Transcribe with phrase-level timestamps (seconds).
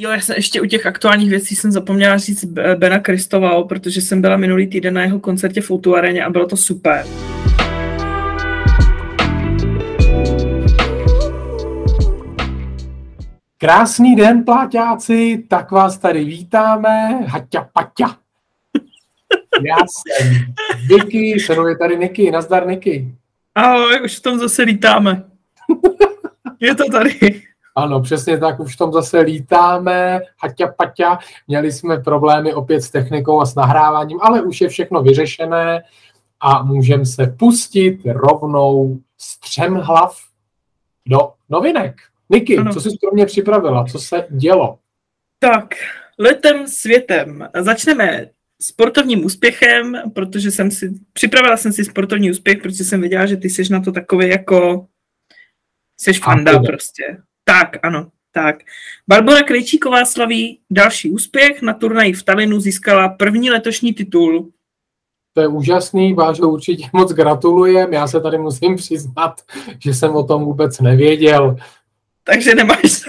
[0.00, 2.44] Jo, já jsem ještě u těch aktuálních věcí jsem zapomněla říct
[2.76, 6.46] Bena Kristoval, protože jsem byla minulý týden na jeho koncertě v Outu Areně a bylo
[6.46, 7.06] to super.
[13.58, 18.18] Krásný den, pláťáci, tak vás tady vítáme, haťa paťa.
[19.62, 20.32] Já jsem
[20.88, 23.14] Vicky, se tady Niky, nazdar Niky.
[23.54, 25.24] Ahoj, už v tom zase lítáme.
[26.60, 27.42] Je to tady.
[27.78, 31.18] Ano, přesně tak, už v tom zase lítáme, haťa paťa.
[31.48, 35.82] Měli jsme problémy opět s technikou a s nahráváním, ale už je všechno vyřešené
[36.40, 40.16] a můžeme se pustit rovnou střemhlav
[41.06, 41.96] do novinek.
[42.30, 42.72] Niky, ano.
[42.72, 43.84] co jsi pro mě připravila?
[43.84, 44.78] Co se dělo?
[45.38, 45.68] Tak,
[46.18, 47.48] letem světem.
[47.60, 48.26] Začneme
[48.62, 53.50] sportovním úspěchem, protože jsem si, připravila jsem si sportovní úspěch, protože jsem věděla, že ty
[53.50, 54.86] jsi na to takový jako,
[56.00, 57.02] jsi fanda prostě.
[57.48, 58.56] Tak, ano, tak.
[59.08, 61.62] Barbara Krejčíková slaví další úspěch.
[61.62, 64.48] Na turnaji v Talinu získala první letošní titul.
[65.32, 67.92] To je úžasný, Vážo, určitě moc gratulujem.
[67.92, 69.40] Já se tady musím přiznat,
[69.78, 71.56] že jsem o tom vůbec nevěděl.
[72.24, 72.82] Takže nemáš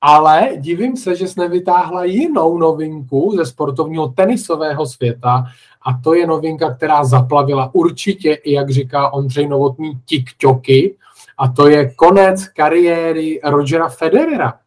[0.00, 5.44] Ale divím se, že jsi nevytáhla jinou novinku ze sportovního tenisového světa
[5.86, 10.96] a to je novinka, která zaplavila určitě, jak říká Ondřej Novotný, TikToky
[11.38, 14.60] a to je konec kariéry Rogera Federera.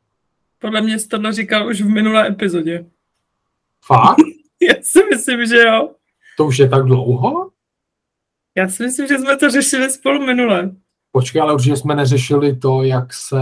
[0.60, 2.86] Podle mě jsi to říkal už v minulé epizodě.
[3.86, 4.18] Fakt?
[4.62, 5.92] Já si myslím, že jo.
[6.38, 7.50] To už je tak dlouho?
[8.58, 10.72] Já si myslím, že jsme to řešili spolu minule.
[11.12, 13.42] Počkej, ale určitě jsme neřešili to, jak se...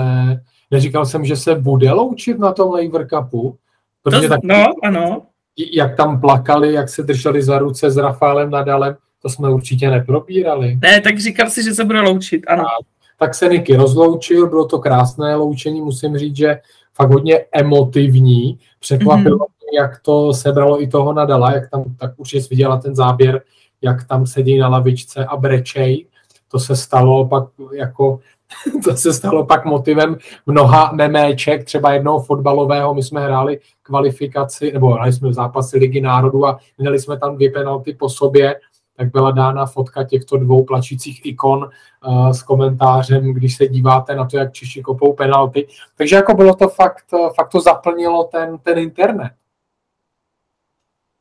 [0.72, 3.58] Neříkal jsem, že se bude loučit na tom Laver Cupu?
[4.04, 5.26] Protože to, tak, no, ano.
[5.74, 10.80] Jak tam plakali, jak se drželi za ruce s Rafaelem Nadalem, to jsme určitě neprobírali.
[10.82, 12.64] Ne, tak říkal si, že se bude loučit, ano.
[12.68, 12.70] A,
[13.18, 16.60] tak se Niky rozloučil, bylo to krásné loučení, musím říct, že
[16.94, 18.60] fakt hodně emotivní.
[18.80, 19.72] Překvapilo mm-hmm.
[19.72, 23.42] mě, jak to sebralo i toho Nadala, jak tam, tak určitě jsi viděla ten záběr,
[23.82, 26.08] jak tam sedí na lavičce a brečej.
[26.52, 27.44] To se stalo pak
[27.74, 28.20] jako
[28.84, 34.90] to se stalo pak motivem mnoha meméček, třeba jednoho fotbalového, my jsme hráli kvalifikaci, nebo
[34.90, 38.56] hráli jsme v zápasy Ligy národů a měli jsme tam dvě penalty po sobě
[38.96, 41.70] tak byla dána fotka těchto dvou plačících ikon
[42.08, 45.68] uh, s komentářem, když se díváte na to, jak Češi kopou penalty.
[45.98, 49.32] Takže jako bylo to fakt, eh, fakt to zaplnilo ten, ten internet.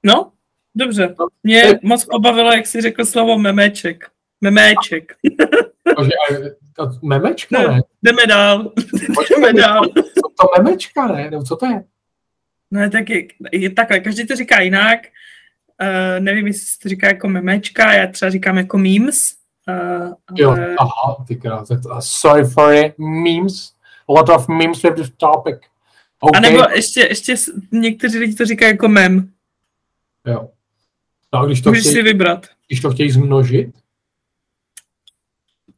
[0.03, 0.33] No,
[0.75, 1.15] dobře.
[1.19, 1.81] No, Mě je...
[1.83, 4.11] moc pobavilo, jak jsi řekl slovo memeček.
[4.41, 5.13] Memeček.
[7.03, 7.81] memečka, ne?
[8.03, 8.73] Jdeme dál.
[9.31, 9.85] jdeme dál.
[9.95, 11.31] Co to memečka, ne?
[11.31, 11.85] Nebo co to je?
[12.71, 15.01] No tak je, je takhle, každý to říká jinak.
[15.83, 19.35] Uh, nevím, jestli se to říká jako memečka, já třeba říkám jako memes.
[19.69, 20.77] Uh, jo, ale...
[20.79, 21.81] aha, ty kráse.
[22.01, 23.73] Sorry for it, memes.
[24.09, 25.57] A lot of memes with this topic.
[26.21, 26.39] Okay.
[26.39, 27.35] A nebo ještě, ještě
[27.73, 29.33] někteří lidi to říkají jako mem.
[30.27, 30.51] Jo.
[31.33, 32.47] No, a když to Můžeš chtějí, si vybrat.
[32.67, 33.69] Když to chtějí zmnožit?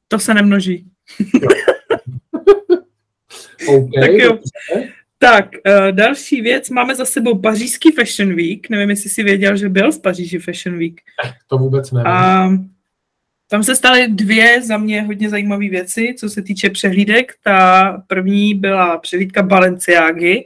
[0.08, 0.90] To se nemnoží.
[1.42, 1.48] Jo.
[3.68, 4.38] okay, tak jo.
[5.18, 6.70] Tak, uh, další věc.
[6.70, 8.70] Máme za sebou pařížský Fashion Week.
[8.70, 11.00] Nevím, jestli jsi věděl, že byl v Paříži Fashion Week.
[11.46, 12.06] To vůbec nevím.
[12.06, 12.48] A
[13.48, 17.32] tam se staly dvě za mě hodně zajímavé věci, co se týče přehlídek.
[17.44, 20.44] Ta první byla přehlídka Balenciágy.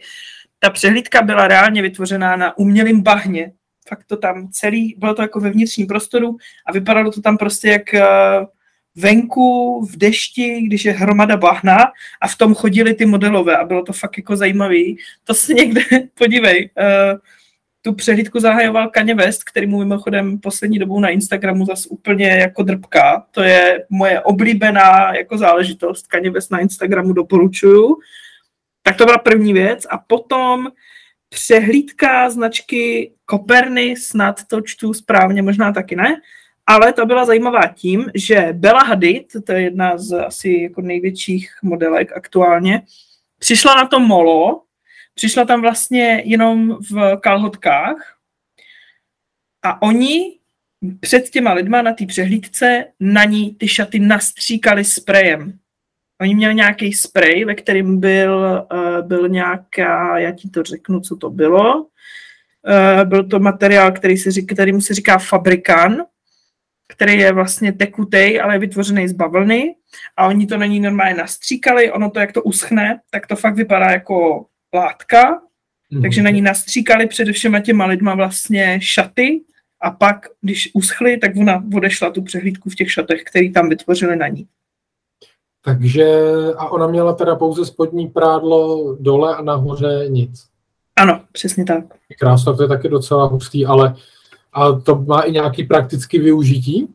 [0.59, 3.53] Ta přehlídka byla reálně vytvořená na umělém bahně.
[3.89, 6.37] Fakt to tam celý, bylo to jako ve vnitřním prostoru
[6.67, 8.47] a vypadalo to tam prostě jak uh,
[8.97, 11.79] venku v dešti, když je hromada bahna
[12.21, 14.99] a v tom chodili ty modelové a bylo to fakt jako zajímavý.
[15.25, 15.83] To si někde,
[16.15, 17.19] podívej, uh,
[17.83, 22.63] tu přehlídku zahajoval Kanye West, který mu mimochodem poslední dobou na Instagramu zase úplně jako
[22.63, 23.27] drbka.
[23.31, 26.07] To je moje oblíbená jako záležitost.
[26.07, 27.97] Kanye West na Instagramu doporučuju.
[28.83, 29.87] Tak to byla první věc.
[29.91, 30.69] A potom
[31.29, 36.17] přehlídka značky Koperny, snad to čtu správně, možná taky ne,
[36.67, 41.51] ale ta byla zajímavá tím, že Bella Hadid, to je jedna z asi jako největších
[41.63, 42.83] modelek aktuálně,
[43.39, 44.63] přišla na to molo,
[45.15, 48.17] přišla tam vlastně jenom v kalhotkách
[49.63, 50.39] a oni
[51.01, 55.53] před těma lidma na té přehlídce na ní ty šaty nastříkali sprejem.
[56.21, 61.17] Oni měli nějaký sprej, ve kterým byl, uh, byl nějaká, já ti to řeknu, co
[61.17, 61.83] to bylo.
[61.83, 65.97] Uh, byl to materiál, který se, kterým se říká fabrikan
[66.91, 69.75] který je vlastně tekutej, ale je vytvořený z bavlny
[70.17, 73.55] a oni to na ní normálně nastříkali, ono to, jak to uschne, tak to fakt
[73.55, 75.41] vypadá jako látka,
[75.93, 76.03] mm-hmm.
[76.03, 79.41] takže na ní nastříkali před všema těma lidma vlastně šaty
[79.81, 84.17] a pak, když uschly, tak ona odešla tu přehlídku v těch šatech, který tam vytvořili
[84.17, 84.47] na ní.
[85.65, 86.07] Takže
[86.57, 90.47] a ona měla teda pouze spodní prádlo dole a nahoře nic.
[90.97, 91.85] Ano, přesně tak.
[92.19, 93.95] Krásno, to je taky docela hustý, ale
[94.53, 96.89] a to má i nějaký praktický využití?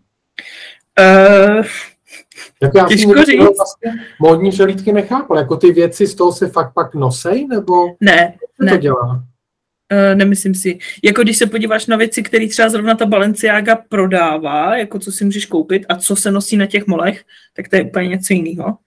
[1.00, 1.66] Uh,
[2.62, 3.40] jako já těžko říct.
[3.40, 8.34] Vlastně módní želítky nechápal, jako ty věci z toho se fakt pak nosej, nebo ne,
[8.58, 8.72] co ne.
[8.72, 9.24] to dělá?
[9.92, 10.80] Uh, nemyslím si.
[11.04, 15.26] Jako když se podíváš na věci, které třeba zrovna ta Balenciaga prodává, jako co si
[15.26, 17.24] můžeš koupit a co se nosí na těch molech,
[17.56, 18.78] tak to je úplně něco jiného.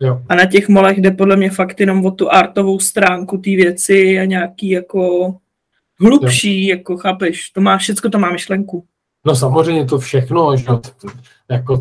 [0.00, 0.22] Jo.
[0.28, 4.18] A na těch molech jde podle mě fakt jenom o tu artovou stránku té věci
[4.18, 5.34] a nějaký jako
[6.00, 6.76] hlubší, jo.
[6.76, 8.84] jako chápeš, to má, všecko to má myšlenku.
[9.26, 10.66] No samozřejmě to všechno, že
[11.50, 11.80] jako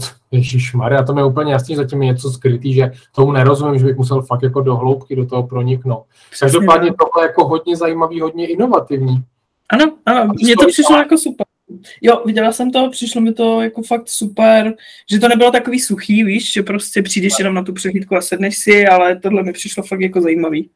[0.76, 3.98] Maria, to mi je úplně jasný, zatím je něco skrytý, že tomu nerozumím, že bych
[3.98, 6.04] musel fakt jako do hloubky do toho proniknout.
[6.40, 9.24] Každopádně tohle je jako hodně zajímavý, hodně inovativní.
[9.70, 11.46] Ano, ano, mně to přišlo jako super.
[12.02, 14.74] Jo, viděla jsem to, přišlo mi to jako fakt super,
[15.12, 18.58] že to nebylo takový suchý, víš, že prostě přijdeš jenom na tu přehlídku a sedneš
[18.58, 20.70] si, ale tohle mi přišlo fakt jako zajímavý.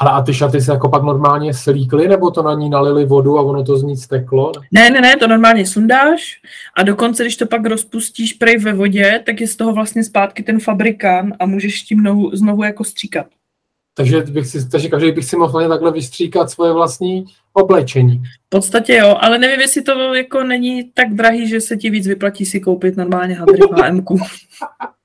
[0.00, 3.38] Ale a ty šaty se jako pak normálně slíkly, nebo to na ní nalili vodu
[3.38, 4.52] a ono to z ní steklo?
[4.72, 6.40] Ne, ne, ne, to normálně sundáš
[6.76, 10.42] a dokonce, když to pak rozpustíš prej ve vodě, tak je z toho vlastně zpátky
[10.42, 13.26] ten fabrikán a můžeš tím znovu, znovu jako stříkat.
[13.94, 18.22] Takže, bych si, takže každý bych si mohl takhle vystříkat svoje vlastní oblečení.
[18.46, 22.06] V podstatě jo, ale nevím, jestli to jako není tak drahý, že se ti víc
[22.06, 23.58] vyplatí si koupit normálně hadry
[23.90, 24.04] hm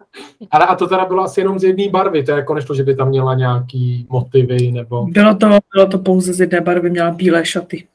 [0.52, 2.84] Ale a to teda bylo asi jenom z jedné barvy, to je jako nešlo, že
[2.84, 5.06] by tam měla nějaký motivy nebo...
[5.06, 7.88] Bylo to, bylo to pouze z jedné barvy, měla bílé šaty.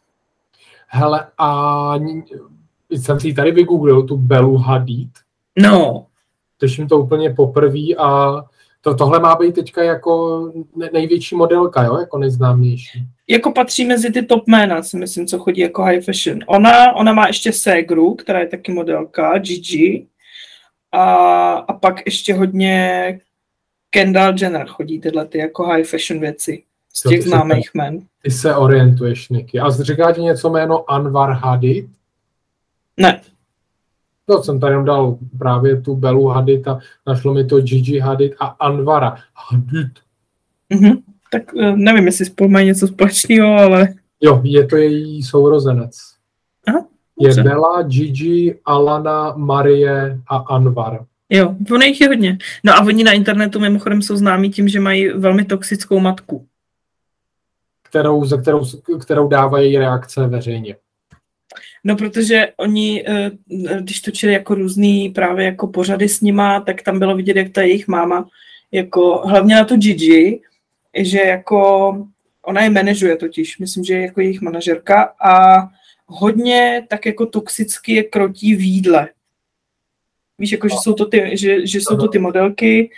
[0.86, 1.94] Hele, a
[2.90, 5.10] jsem si tady vygooglil tu Belu Hadid.
[5.58, 6.06] No.
[6.58, 8.36] Slyším to úplně poprvé a
[8.80, 10.42] to, tohle má být teďka jako
[10.92, 13.06] největší modelka, jo, jako nejznámější.
[13.28, 16.38] Jako patří mezi ty top jména, si myslím, co chodí jako high fashion.
[16.46, 20.06] Ona, ona má ještě Segru, která je taky modelka, Gigi,
[20.92, 21.14] a,
[21.54, 23.20] a pak ještě hodně
[23.90, 26.62] Kendall Jenner chodí tyhle ty jako high fashion věci
[26.94, 28.00] z těch známých men.
[28.22, 29.60] Ty se orientuješ, Niky.
[29.60, 31.90] A říká ti něco jméno Anwar Hadid?
[32.96, 33.20] Ne.
[34.26, 38.46] To jsem tady dal právě tu Belu Hadid a našlo mi to Gigi Hadid a
[38.46, 39.92] Anvara Hadid.
[40.70, 41.02] Mm-hmm.
[41.32, 43.88] Tak eh, nevím, jestli spolu mají něco společného, ale...
[44.20, 45.98] Jo, je to její sourozenec.
[46.66, 46.86] Aha,
[47.20, 51.04] je Bela, Gigi, Alana, Marie a Anvar.
[51.30, 52.38] Jo, ono jich je hodně.
[52.64, 56.46] No a oni na internetu mimochodem jsou známí tím, že mají velmi toxickou matku.
[57.82, 58.64] Kterou, za kterou,
[59.00, 60.76] kterou dávají reakce veřejně.
[61.84, 63.30] No, protože oni, eh,
[63.80, 67.62] když točili jako různý právě jako pořady s nima, tak tam bylo vidět, jak ta
[67.62, 68.28] jejich máma,
[68.72, 70.40] jako hlavně na to Gigi,
[70.98, 71.92] že jako
[72.42, 75.62] ona je manažuje totiž, myslím, že je jako jejich manažerka a
[76.08, 79.08] hodně tak jako toxicky je krotí v jídle.
[80.38, 82.90] Víš, jako, že jsou to ty, že, že jsou to ty modelky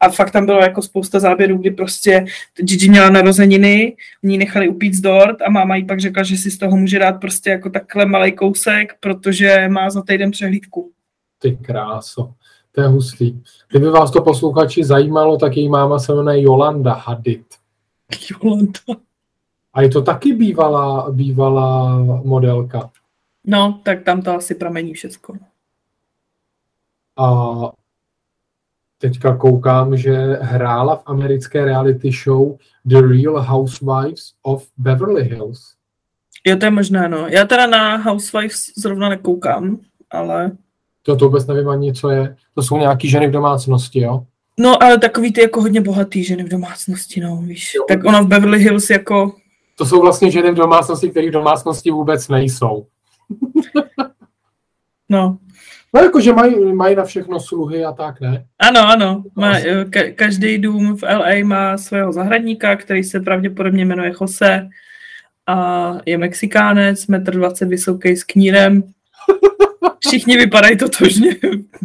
[0.00, 2.24] a fakt tam bylo jako spousta záběrů, kdy prostě
[2.56, 6.58] Gigi měla narozeniny, ní nechali upít dort a máma jí pak řekla, že si z
[6.58, 10.92] toho může dát prostě jako takhle malý kousek, protože má za týden přehlídku.
[11.38, 12.32] Ty kráso,
[12.72, 13.40] to je hustý.
[13.70, 17.46] Kdyby vás to posluchači zajímalo, tak její máma se jmenuje Jolanda Hadid.
[18.30, 19.02] Jolanda.
[19.74, 22.90] A je to taky bývalá, bývalá modelka.
[23.46, 25.34] No, tak tam to asi pramení všecko.
[27.16, 27.28] A
[28.98, 35.74] teďka koukám, že hrála v americké reality show The Real Housewives of Beverly Hills.
[36.46, 37.26] Jo, to je možné, no.
[37.28, 39.78] Já teda na Housewives zrovna nekoukám,
[40.10, 40.50] ale...
[41.02, 42.36] To, to vůbec nevím ani, co je.
[42.54, 44.26] To jsou nějaký ženy v domácnosti, jo?
[44.60, 47.74] No, ale takový ty jako hodně bohatý ženy v domácnosti, no, víš.
[47.74, 47.84] Jo.
[47.88, 49.34] Tak ona v Beverly Hills jako
[49.82, 52.86] to jsou vlastně ženy v domácnosti, které v domácnosti vůbec nejsou.
[55.08, 55.38] no.
[55.94, 58.46] No jakože mají, mají na všechno sluhy a tak, ne?
[58.58, 59.24] Ano, ano.
[59.36, 64.68] Má, ka- každý dům v LA má svého zahradníka, který se pravděpodobně jmenuje Jose
[65.46, 68.82] a je Mexikánec, metr 20 vysoký s knírem.
[70.06, 71.36] Všichni vypadají totožně.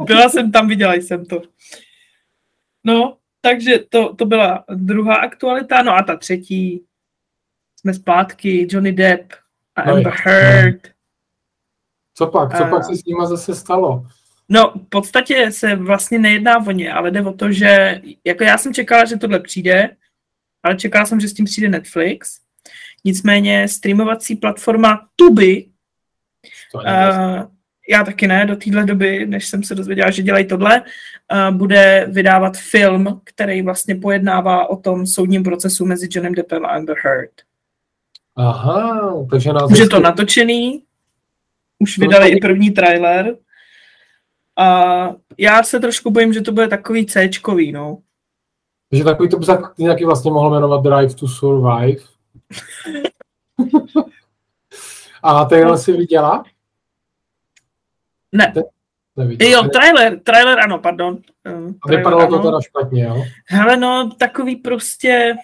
[0.06, 1.42] Byla jsem tam, viděla jsem to.
[2.84, 5.82] No, takže to, to byla druhá aktualita.
[5.82, 6.87] No a ta třetí,
[7.80, 9.34] jsme zpátky, Johnny Depp
[9.76, 10.88] a no Amber Heard.
[12.14, 12.58] Co pak?
[12.58, 12.70] Co a...
[12.70, 14.06] pak se s nima zase stalo?
[14.50, 18.58] No, v podstatě se vlastně nejedná o ně, ale jde o to, že jako já
[18.58, 19.90] jsem čekala, že tohle přijde,
[20.64, 22.40] ale čekala jsem, že s tím přijde Netflix.
[23.06, 25.66] Nicméně streamovací platforma Tubi,
[26.74, 26.84] uh,
[27.90, 32.08] já taky ne, do téhle doby, než jsem se dozvěděla, že dělají tohle, uh, bude
[32.12, 37.47] vydávat film, který vlastně pojednává o tom soudním procesu mezi Johnem Deppem a Amber Heard.
[38.38, 39.72] Aha, takže nás...
[39.72, 40.84] Už je to natočený,
[41.80, 43.36] už vydali i první trailer
[44.58, 47.30] A já se trošku bojím, že to bude takový c
[47.72, 47.98] no.
[48.90, 52.04] Takže takový to by se nějaký vlastně mohl jmenovat Drive to Survive.
[55.24, 55.78] A tyhle no.
[55.78, 56.44] si viděla?
[58.32, 58.54] Ne.
[59.16, 59.52] Neviděla.
[59.52, 61.18] Jo, trailer, trailer ano, pardon.
[61.50, 63.24] Uh, A vypadalo to teda špatně, jo?
[63.46, 65.36] Hele, no, takový prostě...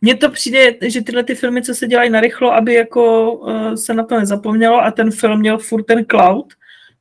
[0.00, 3.94] Mně to přijde, že tyhle ty filmy, co se dělají narychlo, aby jako uh, se
[3.94, 6.46] na to nezapomnělo a ten film měl furt ten cloud,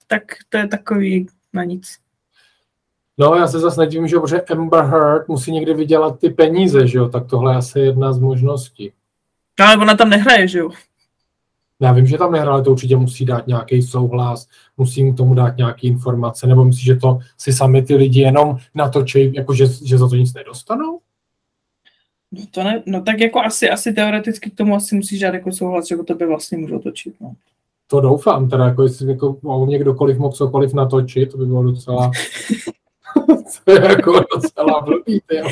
[0.07, 1.97] tak to je takový na nic.
[3.17, 6.97] No, já se zase nedivím, že protože Amber Heard musí někdy vydělat ty peníze, že
[6.97, 8.91] jo, tak tohle je asi jedna z možností.
[9.59, 10.69] No, ale ona tam nehraje, že jo.
[11.79, 14.47] Já vím, že tam nehraje, ale to určitě musí dát nějaký souhlas,
[14.77, 18.57] musí mu tomu dát nějaké informace, nebo myslíš, že to si sami ty lidi jenom
[18.75, 20.99] natočí, jako že, že za to nic nedostanou?
[22.31, 25.51] No, to ne, no tak jako asi, asi teoreticky k tomu asi musíš dát jako
[25.51, 27.13] souhlas, že to by vlastně můžu točit.
[27.21, 27.33] No.
[27.88, 31.63] To doufám, teda jako jestli jako, mohl mě kdokoliv mohl cokoliv natočit, to by bylo
[31.63, 32.11] docela
[33.65, 35.50] to je jako docela blbý, jo.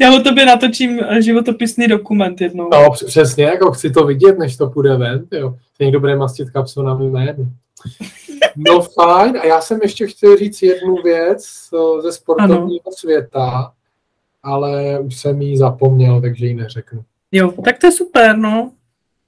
[0.00, 2.68] Já o tobě natočím životopisný dokument jednou.
[2.72, 5.54] No, přesně, jako chci to vidět, než to půjde ven, jo.
[5.80, 7.52] Někdo bude mastit kapsu na mým jménu.
[8.56, 11.46] No fajn, a já jsem ještě chtěl říct jednu věc
[12.02, 12.96] ze sportovního ano.
[12.96, 13.72] světa,
[14.42, 17.04] ale už jsem jí zapomněl, takže ji neřeknu.
[17.32, 18.72] Jo, tak to je super, no.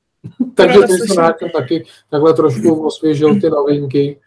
[0.55, 4.21] takže ty jsem rád taky takhle trošku osvěžil ty novinky.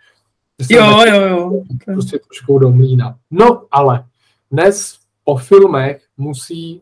[0.70, 1.62] Jo, jo, jo.
[1.86, 3.18] Prostě trošku do mlína.
[3.32, 4.06] No, ale
[4.52, 6.80] dnes po filmech musí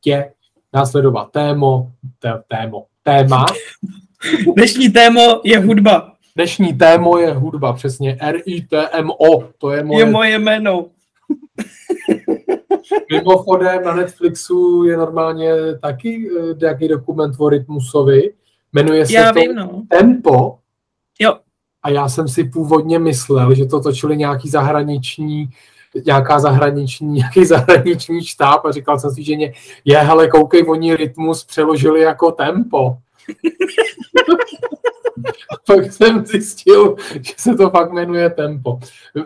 [0.00, 0.32] tě
[0.72, 3.46] následovat témo, té, témo, téma.
[4.56, 6.12] Dnešní témo je hudba.
[6.36, 8.16] Dnešní témo je hudba, přesně.
[8.20, 10.04] R-I-T-M-O, to je moje...
[10.04, 10.86] Je moje jméno.
[13.12, 15.50] Mimochodem na Netflixu je normálně
[15.82, 18.32] taky uh, nějaký dokument o Rytmusovi.
[18.72, 19.82] Jmenuje se Já to vím, no.
[19.88, 20.58] Tempo.
[21.20, 21.38] Jo.
[21.82, 25.48] A já jsem si původně myslel, že to točili nějaký zahraniční
[26.06, 29.52] nějaká zahraniční, nějaký zahraniční štáb a říkal jsem si, že mě,
[29.84, 32.96] je, hele, koukej, oni rytmus přeložili jako tempo.
[35.66, 38.78] pak jsem zjistil, že se to fakt jmenuje tempo.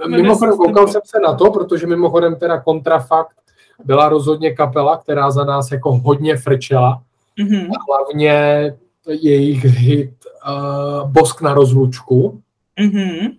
[0.08, 3.36] Mimochodem, koukal jsem se na to, protože mimochodem teda kontrafakt
[3.84, 7.02] byla rozhodně kapela, která za nás jako hodně frčela.
[7.38, 7.70] Mm-hmm.
[7.88, 8.32] Hlavně
[9.08, 10.12] jejich hit
[10.48, 12.40] uh, Bosk na rozlučku.
[12.80, 13.30] Mm-hmm.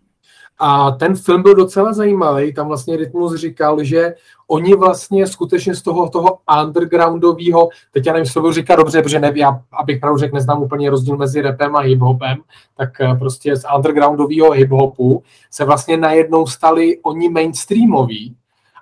[0.62, 4.16] A ten film byl docela zajímavý, tam vlastně Rytmus říkal, že
[4.48, 9.02] oni vlastně skutečně z toho, toho undergroundového, teď já nevím, jestli to budu říkat dobře,
[9.02, 12.38] protože nevím, já, abych pravdu řekl, neznám úplně rozdíl mezi rapem a hiphopem,
[12.78, 18.36] tak eh, prostě z undergroundového hiphopu se vlastně najednou stali oni mainstreamoví.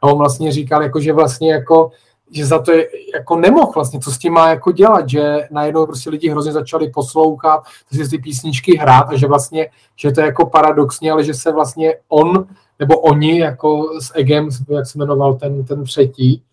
[0.07, 1.91] A on vlastně říkal, jako, že vlastně jako
[2.31, 5.85] že za to je, jako nemohl vlastně, co s tím má jako dělat, že najednou
[5.85, 10.25] prostě lidi hrozně začali poslouchat, si ty písničky hrát a že vlastně, že to je
[10.25, 12.47] jako paradoxně, ale že se vlastně on,
[12.79, 16.43] nebo oni, jako s Egem, jak se jmenoval ten, ten třetí.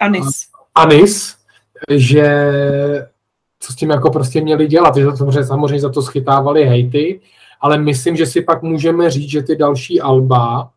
[0.00, 0.46] Anis.
[0.74, 1.36] Anis,
[1.90, 2.48] že
[3.60, 7.20] co s tím jako prostě měli dělat, že samozřejmě, samozřejmě za to schytávali hejty,
[7.60, 10.70] ale myslím, že si pak můžeme říct, že ty další alba,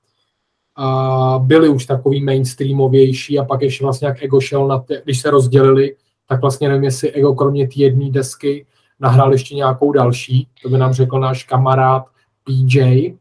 [0.77, 5.21] a byli už takový mainstreamovější a pak ještě vlastně jak Ego šel, na ty, když
[5.21, 5.95] se rozdělili,
[6.27, 8.65] tak vlastně nevím, jestli Ego kromě té jedné desky
[8.99, 12.05] nahrál ještě nějakou další, to by nám řekl náš kamarád
[12.43, 13.13] PJ.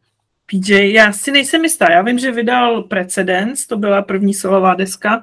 [0.46, 5.20] PJ, já si nejsem jistá, já vím, že vydal Precedence, to byla první solová deska,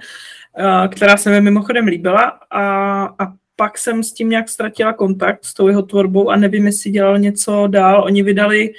[0.57, 5.45] eh, která se mi mimochodem líbila a, a pak jsem s tím nějak ztratila kontakt
[5.45, 8.03] s tou jeho tvorbou a nevím, jestli dělal něco dál.
[8.03, 8.73] Oni vydali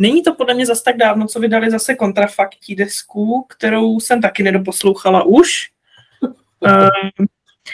[0.00, 4.42] Není to podle mě zas tak dávno, co vydali zase kontrafaktí desku, kterou jsem taky
[4.42, 5.70] nedoposlouchala už.
[6.60, 7.26] Uh,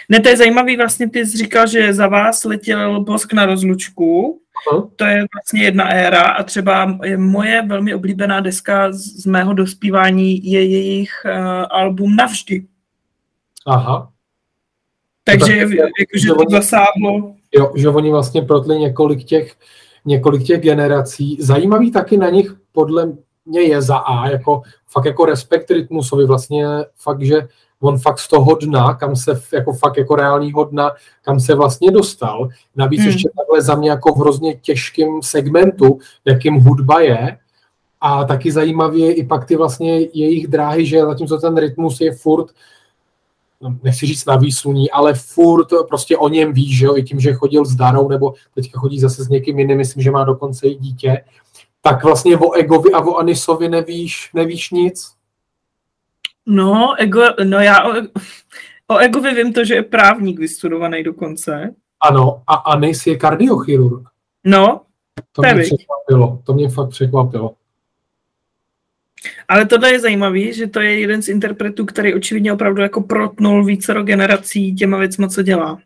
[0.09, 4.40] ne, to je zajímavý, vlastně ty jsi říkal, že za vás letěl Bosk na rozlučku,
[4.71, 4.90] uh-huh.
[4.97, 10.64] to je vlastně jedna éra a třeba moje velmi oblíbená deska z mého dospívání je
[10.64, 12.66] jejich uh, album Navždy.
[13.66, 14.12] Aha.
[15.25, 17.35] Takže tak, jakože to zasáhlo.
[17.52, 19.56] Jo, že oni vlastně protli několik těch
[20.06, 21.36] několik těch generací.
[21.40, 23.12] Zajímavý taky na nich podle
[23.46, 27.48] mě je za A, jako fakt jako respekt rytmusovi, vlastně fakt, že
[27.80, 30.90] on fakt z toho dna, kam se, jako fakt jako reálního dna,
[31.22, 32.48] kam se vlastně dostal.
[32.76, 33.08] Navíc hmm.
[33.08, 37.38] ještě takhle za mě jako v hrozně těžkém segmentu, jakým hudba je.
[38.00, 42.12] A taky zajímavý je i pak ty vlastně jejich dráhy, že zatímco ten rytmus je
[42.12, 42.46] furt
[43.82, 47.32] nechci říct na výsluní, ale furt prostě o něm ví, že jo, i tím, že
[47.32, 50.75] chodil s Darou, nebo teďka chodí zase s někým jiným, myslím, že má dokonce i
[50.75, 51.25] dítě,
[51.82, 55.12] tak vlastně o Egovi a o Anisovi nevíš, nevíš nic?
[56.46, 57.92] No, ego, no já o,
[58.86, 61.75] o Egovi vím to, že je právník vystudovaný dokonce.
[62.00, 64.08] Ano, a Anis je kardiochirurg.
[64.44, 64.80] No,
[65.32, 67.54] to mě překvapilo, to mě fakt překvapilo.
[69.48, 73.64] Ale tohle je zajímavý, že to je jeden z interpretů, který očividně opravdu jako protnul
[73.64, 75.78] vícero generací těma věcma, co dělá.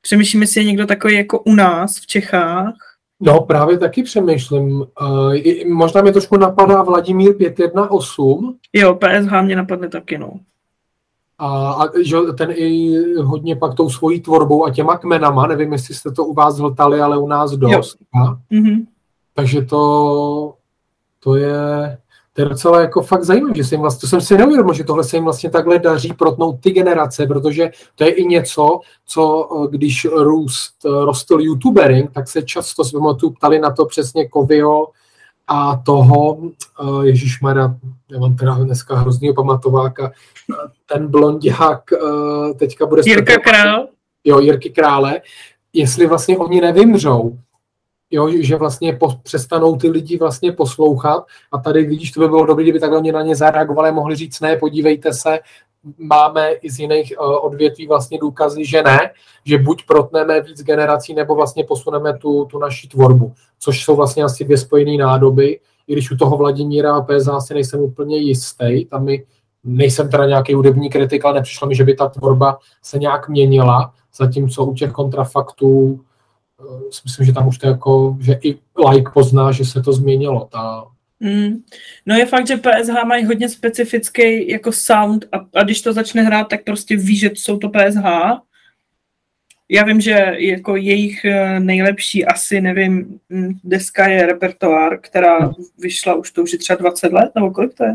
[0.00, 2.74] Přemýšlím, jestli je někdo takový jako u nás v Čechách.
[3.20, 4.84] No právě taky přemýšlím.
[5.00, 5.34] Uh,
[5.66, 8.56] možná mě trošku napadá Vladimír 518.
[8.72, 10.32] Jo, PSH mě napadne taky, no.
[11.38, 15.94] A, a že ten i hodně pak tou svojí tvorbou a těma kmenama, nevím, jestli
[15.94, 17.98] jste to u vás hltali, ale u nás dost.
[18.52, 18.86] Mm-hmm.
[19.34, 20.54] Takže to,
[21.20, 21.54] to je,
[22.36, 24.84] to je docela jako fakt zajímavé, že se jim vlastně, to jsem si neuvědomil, že
[24.84, 29.48] tohle se jim vlastně takhle daří protnout ty generace, protože to je i něco, co
[29.70, 32.92] když růst, rostl youtubering, tak se často s
[33.38, 34.86] ptali na to přesně Kovio,
[35.46, 37.76] a toho, uh, Ježíš Mara,
[38.10, 40.12] já mám teda dneska hroznýho pamatováka,
[40.86, 41.82] ten blondiák
[42.58, 43.02] teďka bude...
[43.04, 43.88] Jirka Král?
[44.24, 45.20] Jo, Jirky Krále,
[45.72, 47.38] jestli vlastně oni nevymřou,
[48.14, 51.24] jo, že vlastně po, přestanou ty lidi vlastně poslouchat.
[51.52, 54.40] A tady vidíš, to by bylo dobré, kdyby takhle oni na ně zareagovali, mohli říct
[54.40, 55.38] ne, podívejte se,
[55.98, 59.10] máme i z jiných uh, odvětví vlastně důkazy, že ne,
[59.44, 64.24] že buď protneme víc generací, nebo vlastně posuneme tu, tu naši tvorbu, což jsou vlastně
[64.24, 68.84] asi dvě spojené nádoby, i když u toho Vladimíra a PSH asi nejsem úplně jistý,
[68.84, 69.24] tam mi
[69.64, 73.92] nejsem teda nějaký hudební kritik, ale nepřišlo mi, že by ta tvorba se nějak měnila,
[74.16, 76.00] zatímco u těch kontrafaktů
[76.64, 78.58] uh, myslím, že tam už to jako, že i
[78.90, 80.84] like pozná, že se to změnilo, ta,
[81.20, 81.62] Mm.
[82.06, 86.22] No je fakt, že PSH mají hodně specifický jako sound a, a když to začne
[86.22, 88.04] hrát, tak prostě ví, že jsou to PSH.
[89.68, 95.54] Já vím, že jako jejich eh, nejlepší asi, nevím, mm, deska je repertoár, která no.
[95.78, 97.92] vyšla už to už je třeba 20 let, nebo kolik to je?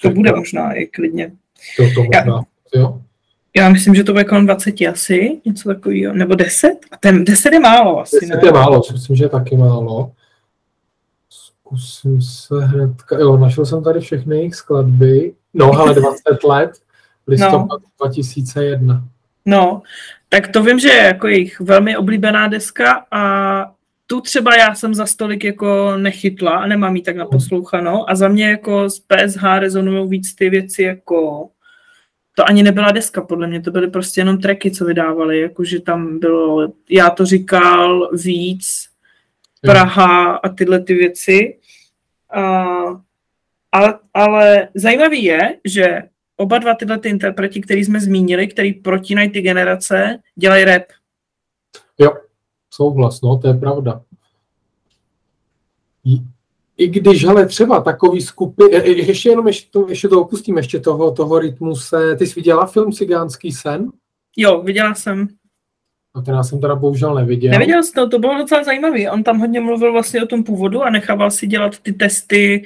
[0.00, 0.36] To tak bude to.
[0.36, 1.32] možná i klidně.
[1.76, 3.02] To, to možná, já, jo.
[3.56, 6.78] Já myslím, že to bude kolem 20 asi, něco takového, nebo 10?
[6.92, 8.40] A ten 10 je málo asi, 10 ne?
[8.44, 10.12] je málo, myslím, že je taky málo.
[11.30, 15.34] Zkusím se hnedka, jo, našel jsem tady všechny jejich skladby.
[15.54, 16.70] No, ale 20 let,
[17.26, 18.06] listopad no.
[18.06, 19.04] 2001.
[19.46, 19.82] No,
[20.28, 23.64] tak to vím, že je jako jejich velmi oblíbená deska a
[24.06, 28.28] tu třeba já jsem za stolik jako nechytla a nemám ji tak naposlouchanou a za
[28.28, 31.48] mě jako z PSH rezonují víc ty věci jako
[32.34, 36.18] to ani nebyla deska, podle mě, to byly prostě jenom tracky, co vydávali, jakože tam
[36.18, 38.90] bylo, já to říkal víc,
[39.60, 41.58] Praha a tyhle ty věci.
[42.30, 42.42] A,
[43.72, 46.02] ale, ale zajímavý je, že
[46.36, 50.82] oba dva tyhle ty interpreti, který jsme zmínili, který protínají ty generace, dělají rap.
[51.98, 52.12] Jo,
[52.70, 54.02] souhlas, no, to je pravda.
[56.80, 60.56] I když, ale třeba takový skupin, e, e, ještě jenom, ještě to, ještě to opustím,
[60.56, 63.90] ještě toho, toho rytmu se, ty jsi viděla film Cigánský sen?
[64.36, 65.28] Jo, viděla jsem.
[66.14, 67.50] A ten já jsem teda bohužel neviděl.
[67.50, 69.08] Neviděl jsi to, to bylo docela zajímavý.
[69.08, 72.64] On tam hodně mluvil vlastně o tom původu a nechával si dělat ty testy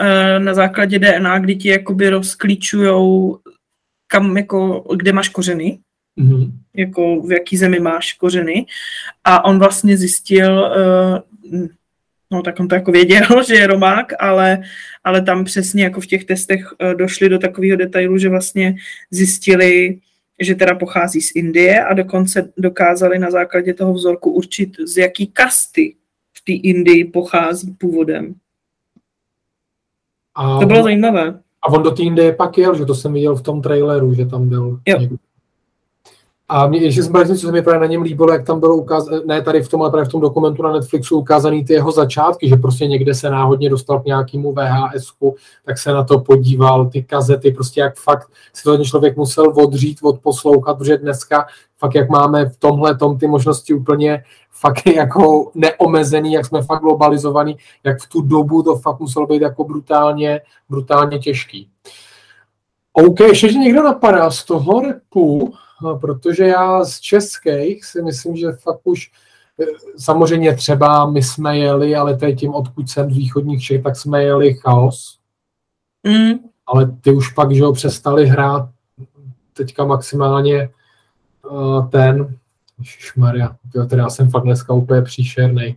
[0.00, 3.38] uh, na základě DNA, kdy ti jakoby rozklíčujou,
[4.06, 5.78] kam, jako, kde máš kořeny.
[6.20, 6.52] Mm-hmm.
[6.76, 8.66] Jako v jaký zemi máš kořeny.
[9.24, 10.72] A on vlastně zjistil,
[11.52, 11.68] uh,
[12.30, 14.62] no tak on to jako věděl, že je Romák, ale,
[15.04, 18.76] ale tam přesně jako v těch testech uh, došli do takového detailu, že vlastně
[19.10, 19.98] zjistili,
[20.40, 25.26] že teda pochází z Indie a dokonce dokázali na základě toho vzorku určit, z jaký
[25.26, 25.94] kasty
[26.32, 28.34] v té Indii pochází původem.
[30.34, 31.40] A to bylo zajímavé.
[31.62, 34.26] A on do té Indie pak jel, že to jsem viděl v tom traileru, že
[34.26, 34.98] tam byl jo.
[34.98, 35.16] někdo.
[36.52, 39.20] A mě, ještě jsem co se mi právě na něm líbilo, jak tam bylo ukázané,
[39.26, 42.48] ne tady v tom, ale právě v tom dokumentu na Netflixu ukázaný ty jeho začátky,
[42.48, 45.12] že prostě někde se náhodně dostal k nějakému vhs
[45.64, 49.52] tak se na to podíval, ty kazety, prostě jak fakt si to ten člověk musel
[49.56, 51.46] odřít, odposlouchat, protože dneska
[51.78, 56.80] fakt jak máme v tomhle tom ty možnosti úplně fakt jako neomezený, jak jsme fakt
[56.80, 61.68] globalizovaný, jak v tu dobu to fakt muselo být jako brutálně, brutálně těžký.
[62.92, 65.54] OK, ještě někdo napadá z toho repu,
[66.00, 69.10] protože já z českých si myslím, že fakt už
[69.62, 69.64] eh,
[69.96, 73.96] samozřejmě třeba my jsme jeli, ale to je tím, odkud jsem z východních Čech, tak
[73.96, 75.18] jsme jeli chaos.
[76.06, 76.38] Mm.
[76.66, 78.68] Ale ty už pak, že ho přestali hrát
[79.52, 80.70] teďka maximálně
[81.50, 82.36] uh, ten,
[83.16, 83.56] Maria,
[83.88, 85.76] teda já jsem fakt dneska úplně příšerný.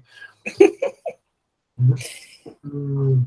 [2.63, 3.25] Mm.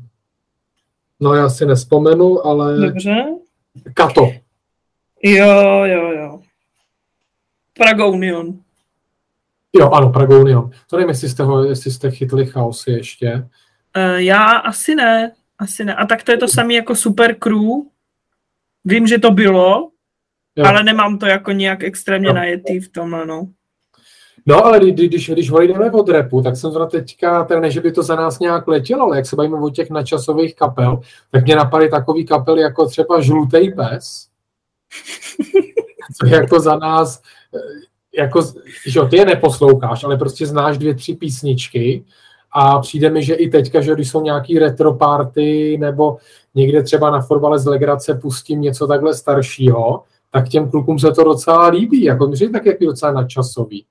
[1.19, 2.79] No já si nespomenu, ale...
[2.79, 3.25] Dobře.
[3.93, 4.21] Kato.
[5.23, 6.26] Jo, jo, jo.
[7.77, 8.59] Pragonion.
[9.75, 10.69] Jo, ano, Pragonion.
[10.89, 13.47] To nevím, jestli jste, ho, jestli jste chytli chaosy ještě.
[13.97, 15.95] Uh, já asi ne, asi ne.
[15.95, 17.63] A tak to je to samé jako Super Crew.
[18.85, 19.89] Vím, že to bylo,
[20.55, 20.65] jo.
[20.65, 22.33] ale nemám to jako nějak extrémně jo.
[22.33, 23.47] najetý v tom, no.
[24.49, 27.81] No, ale kdy, když, když odejdeme od repu, tak jsem zrovna teďka, teda ne, že
[27.81, 30.99] by to za nás nějak letělo, ale jak se bavíme o těch načasových kapel,
[31.31, 34.27] tak mě napadaly takový kapely jako třeba Žlutý pes,
[36.21, 37.21] co jako za nás,
[38.17, 38.41] jako,
[38.87, 42.05] že ty je neposloucháš, ale prostě znáš dvě, tři písničky
[42.51, 46.17] a přijde mi, že i teďka, že když jsou nějaký retro party nebo
[46.55, 51.23] někde třeba na fotbale z legrace pustím něco takhle staršího, tak těm klukům se to
[51.23, 53.85] docela líbí, jako mi tak jak docela nadčasový.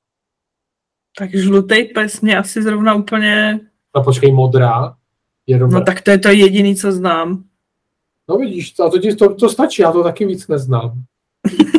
[1.19, 3.61] Tak žlutý pes mě asi zrovna úplně...
[3.97, 4.95] No počkej, modrá
[5.47, 5.79] je dobré.
[5.79, 7.45] No tak to je to jediný, co znám.
[8.29, 11.03] No vidíš, a to, to, to stačí, já to taky víc neznám.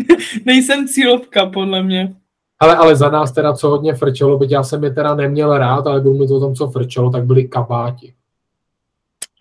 [0.44, 2.14] Nejsem cílovka, podle mě.
[2.60, 5.86] Ale, ale za nás teda, co hodně frčelo, byť já jsem je teda neměl rád,
[5.86, 8.14] ale budu mít o tom, co frčelo, tak byli kabáti.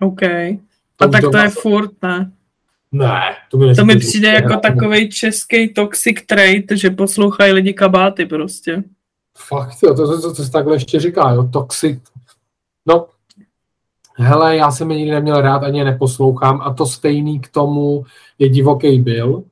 [0.01, 0.23] OK.
[0.23, 2.31] A tak to je furt, ne?
[2.91, 8.25] Ne, to mi, to mi přijde jako takový český toxic trade, že poslouchají lidi kabáty
[8.25, 8.83] prostě.
[9.37, 11.99] Fakt, jo, to, to, to, to se takhle ještě říká, jo, toxic.
[12.85, 13.07] No,
[14.15, 18.05] hele, já jsem je nikdy neměl rád, ani je neposlouchám a to stejný k tomu
[18.39, 19.43] je divoký byl.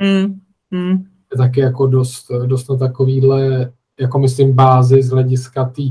[0.00, 1.04] Mm, mm.
[1.32, 5.82] Je taky jako dost, dost na takovýhle, jako myslím, bázi z hlediska té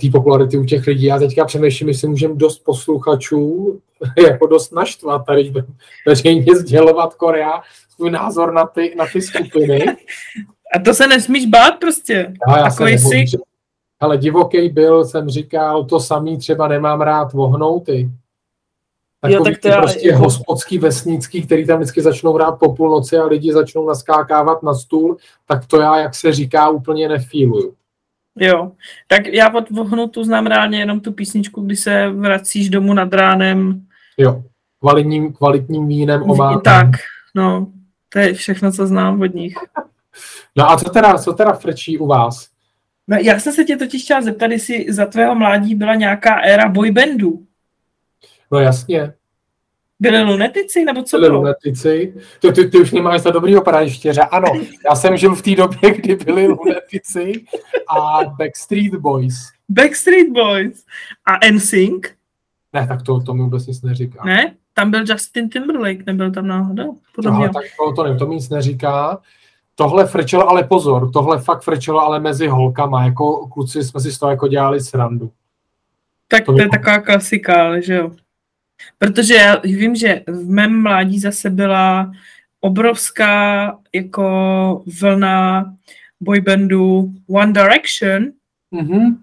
[0.00, 1.04] té popularity u těch lidí.
[1.04, 3.80] Já teďka přemýšlím, jestli můžeme dost posluchačů
[4.28, 5.52] jako dost naštvat tady
[6.06, 9.86] veřejně sdělovat Korea svůj názor na ty, na ty skupiny.
[10.74, 12.32] A to se nesmíš bát prostě.
[12.48, 13.24] Já, já se jsi...
[14.00, 18.10] Ale divoký byl, jsem říkal, to samý třeba nemám rád vohnouty.
[19.24, 20.18] Takový jo, tak to já, prostě jako...
[20.18, 25.16] hospodský, vesnický, který tam vždycky začnou hrát po půlnoci a lidi začnou naskákávat na stůl,
[25.46, 27.74] tak to já, jak se říká, úplně nefíluju.
[28.38, 28.72] Jo,
[29.08, 33.82] tak já od vohnutu znám reálně jenom tu písničku, kdy se vracíš domů nad ránem.
[34.18, 34.42] Jo,
[34.80, 36.60] kvalitním, kvalitním vínem omákem.
[36.60, 36.90] Tak,
[37.34, 37.66] no,
[38.08, 39.54] to je všechno, co znám od nich.
[40.56, 42.48] No a co teda, co teda frčí u vás?
[43.08, 46.68] No, já jsem se tě totiž chtěla zeptat, jestli za tvého mládí byla nějaká éra
[46.68, 47.44] boybandů.
[48.50, 49.14] No jasně.
[50.00, 51.40] Byli lunetici, nebo co byli bylo?
[51.40, 52.14] lunetici.
[52.40, 54.20] To, ty, ty už nemáš za dobrýho prajištěře.
[54.20, 54.48] Ano,
[54.84, 57.32] já jsem žil v té době, kdy byli lunetici
[57.88, 59.34] a Backstreet Boys.
[59.68, 60.84] Backstreet Boys.
[61.26, 62.06] A NSYNC?
[62.72, 64.24] Ne, tak to, to mi vůbec nic neříká.
[64.24, 64.54] Ne?
[64.74, 66.96] Tam byl Justin Timberlake, nebyl tam náhodou?
[67.26, 69.18] Aha, tak to, to, nevím, to mi nic neříká.
[69.74, 74.18] Tohle frčelo, ale pozor, tohle fakt frčelo, ale mezi holkama, jako kluci jsme si z
[74.18, 75.30] toho jako dělali srandu.
[76.28, 78.10] Tak to, to je taková klasika, že jo.
[78.98, 82.12] Protože já vím, že v mém mládí zase byla
[82.60, 85.64] obrovská jako vlna
[86.20, 88.32] boybandu One Direction.
[88.72, 89.16] Mm-hmm.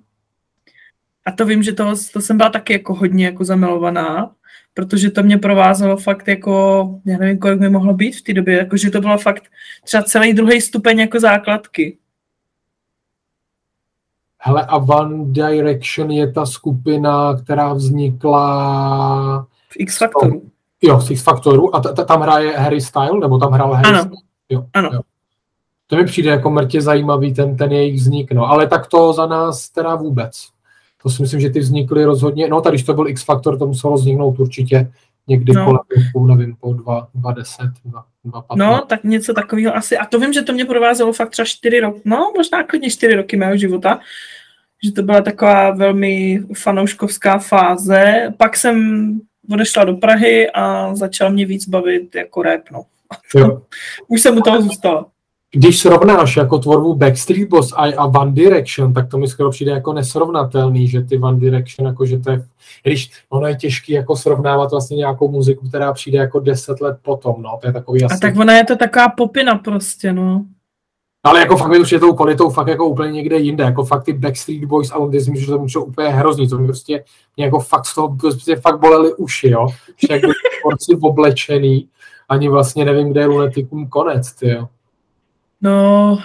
[1.26, 4.32] A to vím, že to, to jsem byla taky jako hodně jako zamilovaná,
[4.74, 8.58] protože to mě provázelo fakt jako, já nevím, kolik mi mohlo být v té době,
[8.58, 9.44] jako že to bylo fakt
[9.84, 11.98] třeba celý druhý stupeň jako základky.
[14.43, 19.45] Hele, a One Direction je ta skupina, která vznikla...
[19.69, 20.41] V X Factoru.
[20.82, 21.75] Jo, v X Factoru.
[21.75, 23.99] A t- t- tam hraje Harry Style, nebo tam hrál Harry ano.
[24.01, 24.17] Style?
[24.49, 24.89] Jo, ano.
[24.93, 25.01] Jo.
[25.88, 28.32] To mi přijde jako mrtě zajímavý, ten, ten jejich vznik.
[28.32, 28.49] No.
[28.49, 30.47] Ale tak to za nás teda vůbec.
[31.04, 33.67] To si myslím, že ty vznikly rozhodně, no tady, když to byl X Factor, to
[33.67, 34.91] muselo vzniknout určitě
[35.27, 35.84] někdy no.
[36.13, 37.71] kolem, nevím, po 2.10,
[38.25, 38.43] 2.15.
[38.55, 39.97] No, tak něco takového asi.
[39.97, 43.15] A to vím, že to mě provázelo fakt třeba 4 roky, no možná klidně 4
[43.15, 43.99] roky mého života,
[44.84, 48.29] že to byla taková velmi fanouškovská fáze.
[48.38, 49.12] Pak jsem
[49.53, 52.86] odešla do Prahy a začal mě víc bavit jako rap, no.
[53.36, 53.62] Jo.
[54.07, 55.11] Už jsem u toho zůstala
[55.56, 59.72] když srovnáš jako tvorbu Backstreet Boys a, a One Direction, tak to mi skoro přijde
[59.72, 62.46] jako nesrovnatelný, že ty One Direction, jako že to je,
[62.84, 67.42] když ono je těžký jako srovnávat vlastně nějakou muziku, která přijde jako deset let potom,
[67.42, 68.16] no, to je takový asi...
[68.16, 70.46] A tak ona je to taková popina prostě, no.
[71.24, 74.14] Ale jako fakt mi je tou kvalitou fakt jako úplně někde jinde, jako fakt ty
[74.14, 77.04] Backstreet Boys a on myslím, že to můžou úplně hrozný, to mi prostě
[77.38, 80.34] mě jako fakt z toho prostě fakt bolely uši, jo, že jak byli
[81.02, 81.88] oblečený,
[82.30, 84.68] ani vlastně nevím, kde je Lunaticum konec, ty jo.
[85.62, 86.17] No,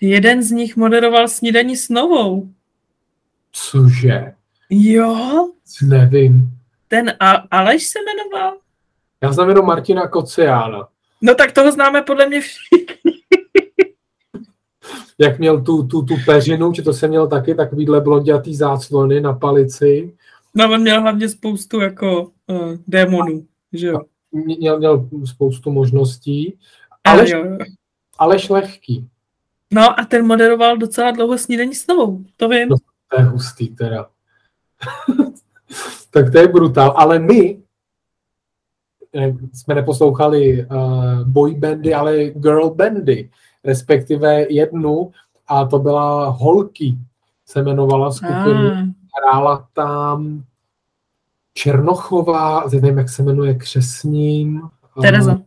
[0.00, 2.48] jeden z nich moderoval snídaní s novou.
[3.52, 4.32] Cože?
[4.70, 5.50] Jo.
[5.82, 6.50] Nevím.
[6.88, 8.56] Ten A- Aleš se jmenoval?
[9.22, 10.88] Já znám jenom Martina Kociána.
[11.20, 13.12] No tak toho známe podle mě všichni.
[15.18, 19.32] Jak měl tu, tu, tu peřinu, či to jsem měl taky, takovýhle blondětý záclony na
[19.32, 20.14] palici.
[20.54, 24.00] No on měl hlavně spoustu jako uh, démonů, že jo?
[24.32, 26.58] Měl, měl spoustu možností.
[27.04, 27.26] Ale
[28.18, 29.08] Aleš Lehký.
[29.72, 32.68] No a ten moderoval docela dlouho snídaní s novou, to vím.
[32.68, 32.76] No,
[33.08, 34.06] to je hustý teda.
[36.10, 37.62] tak to je brutál, ale my
[39.52, 43.30] jsme neposlouchali uh, boy bandy, ale girl bandy.
[43.64, 45.12] respektive jednu,
[45.48, 46.98] a to byla Holky,
[47.46, 48.80] se jmenovala skupina.
[48.80, 48.86] Ah.
[49.20, 50.44] Hrála tam
[51.54, 54.62] Černochová, nevím, jak se jmenuje křesním.
[55.02, 55.40] Tereza.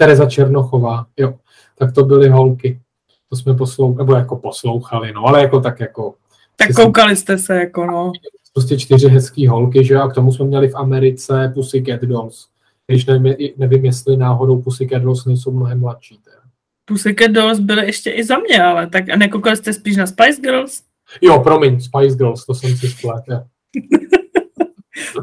[0.00, 1.34] Tereza Černochová, jo.
[1.78, 2.80] Tak to byly holky.
[3.28, 6.14] To jsme poslouchali, nebo jako poslouchali, no, ale jako tak jako...
[6.56, 8.12] Tak koukali jste se, jako no.
[8.52, 12.48] Prostě čtyři hezký holky, že jo, a k tomu jsme měli v Americe Pussycat Dolls.
[12.86, 16.18] Když nevím, nevím jestli náhodou Pussycat Dolls nejsou mnohem mladší.
[16.24, 16.36] Teda.
[16.84, 20.40] Pussycat Dolls byly ještě i za mě, ale tak a nekoukali jste spíš na Spice
[20.40, 20.82] Girls?
[21.20, 23.24] Jo, promiň, Spice Girls, to jsem si splet,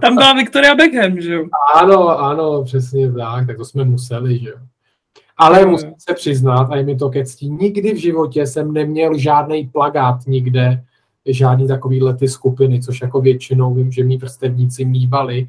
[0.02, 1.46] Tam byla Victoria Beckham, že jo?
[1.76, 4.58] Ano, ano, přesně tak, tak to jsme museli, že jo.
[5.38, 5.72] Ale no.
[5.72, 9.68] musím se přiznat, a je mi to ke ctí, nikdy v životě jsem neměl žádný
[9.68, 10.84] plagát nikde,
[11.26, 15.48] žádný takovýhle ty skupiny, což jako většinou vím, že mý vrstevníci mývali.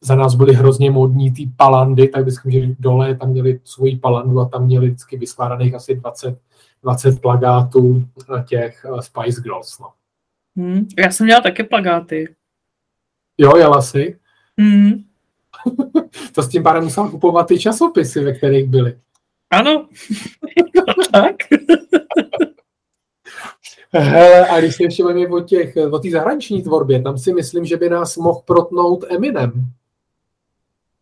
[0.00, 4.40] Za nás byly hrozně modní ty palandy, tak vždycky, že dole tam měli svoji palandu
[4.40, 6.38] a tam měli vždycky vyskládaných asi 20,
[6.82, 8.04] 20 plagátů
[8.48, 9.78] těch eh, Spice Girls.
[9.78, 9.86] No.
[10.56, 12.34] Hmm, já jsem měla také plagáty.
[13.38, 14.18] Jo, jela si?
[14.58, 15.04] Hmm.
[16.34, 18.98] to s tím pádem musel kupovat ty časopisy, ve kterých byly.
[19.50, 19.88] Ano,
[21.12, 21.36] tak.
[23.92, 27.64] Hele, a když se ještě bavíme o těch, o té zahraniční tvorbě, tam si myslím,
[27.64, 29.52] že by nás mohl protnout Eminem.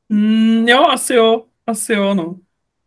[0.09, 2.37] Mm, jo, asi jo, asi jo, no.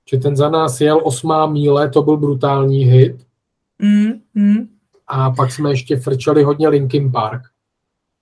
[0.09, 3.27] Že ten za nás jel osmá míle, to byl brutální hit.
[3.79, 4.67] Mm, mm.
[5.07, 7.41] A pak jsme ještě frčeli hodně Linkin Park.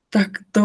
[0.09, 0.61] Tak to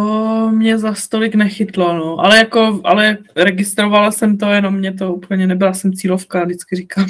[0.51, 2.21] mě za stolik nechytlo, no.
[2.21, 7.07] Ale jako, ale registrovala jsem to, jenom mě to úplně nebyla jsem cílovka, vždycky říkám.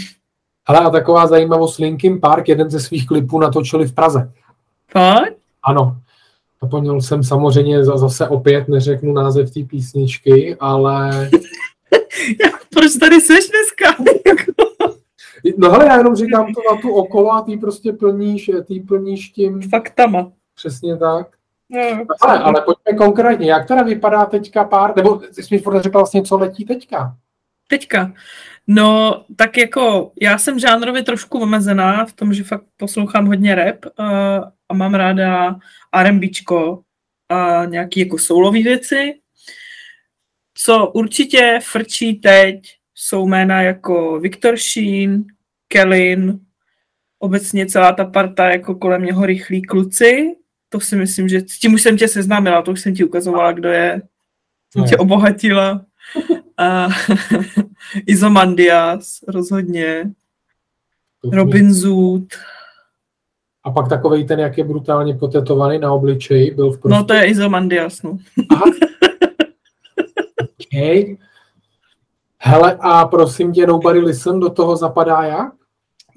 [0.67, 4.33] Ale a taková zajímavost, Linkin Park jeden ze svých klipů natočili v Praze.
[4.91, 5.35] Fakt?
[5.63, 5.97] Ano.
[6.63, 11.31] Zapomněl jsem samozřejmě zase opět, neřeknu název té písničky, ale...
[12.75, 14.05] Proč tady seš dneska?
[15.57, 19.29] no hele, já jenom říkám to na tu okolo a ty prostě plníš, ty plníš
[19.29, 19.61] tím...
[19.63, 20.33] Faktama.
[20.55, 21.40] Přesně tak.
[21.71, 25.99] No, ale, ale pojďme konkrétně, jak teda vypadá teďka pár, nebo jsi mi furt řekl
[25.99, 27.17] vlastně, co letí teďka?
[27.69, 28.13] Teďka.
[28.67, 33.77] No, tak jako já jsem žánrově trošku omezená v tom, že fakt poslouchám hodně rap
[33.85, 34.05] uh,
[34.69, 35.57] a mám ráda
[35.93, 36.83] R&Bčko
[37.29, 39.15] a nějaký jako soulový věci.
[40.55, 42.61] Co určitě frčí teď,
[42.95, 45.25] jsou jména jako Viktor Sheen,
[45.69, 46.41] Kellin,
[47.19, 50.37] obecně celá ta parta jako kolem něho rychlí kluci.
[50.73, 53.53] To si myslím, že s tím už jsem tě seznámila, to už jsem ti ukazovala,
[53.53, 54.03] kdo je.
[54.71, 55.85] Jsem tě obohatila.
[56.57, 56.89] A
[58.07, 60.11] Izomandias rozhodně.
[61.33, 62.25] Robin Zoot.
[63.65, 66.99] A pak takový ten, jak je brutálně potetovaný na obličeji, byl v prostě...
[66.99, 68.19] No to je Izomandias, no.
[68.51, 68.65] Aha.
[70.61, 71.17] okay.
[72.39, 75.53] Hele, a prosím tě, Nobody Listen do toho zapadá jak?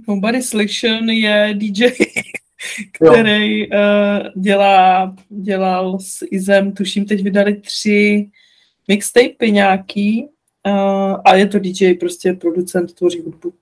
[0.08, 1.86] Nobody Listen je DJ,
[2.92, 8.30] který uh, dělá, dělal s Izem, tuším, teď vydali tři
[8.88, 10.28] mixtapy nějaký
[10.68, 13.54] uh, a je to DJ, prostě producent, tvoří hudbu.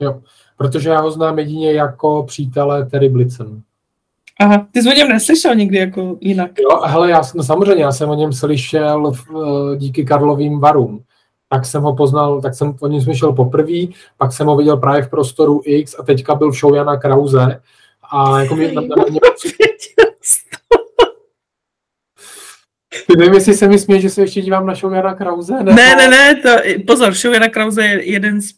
[0.00, 0.22] Jo,
[0.56, 3.62] protože já ho znám jedině jako přítele Terry Blitzen.
[4.40, 6.50] Aha, ty jsi o něm neslyšel nikdy jako jinak.
[6.58, 11.02] Jo, hele, já, no samozřejmě, já jsem o něm slyšel v, uh, díky Karlovým varům.
[11.48, 13.78] Tak jsem ho poznal, tak jsem o něm slyšel poprvé,
[14.18, 17.60] pak jsem ho viděl právě v prostoru X a teďka byl v show Jana Krause.
[18.12, 19.20] A jako mě, na mě
[23.06, 25.62] Ty nevím, jestli se mi směje, že se ještě dívám na show Jana Krause.
[25.62, 26.48] Ne, ne, ne, ne to,
[26.86, 28.50] pozor, show Jana Krause je jeden z,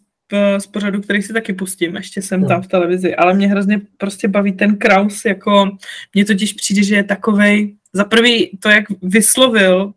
[0.59, 2.49] z pořadů, který si taky pustím, ještě jsem no.
[2.49, 5.71] tam v televizi, ale mě hrozně prostě baví ten Kraus, jako
[6.15, 9.93] mně totiž přijde, že je takovej, za prvý to, jak vyslovil,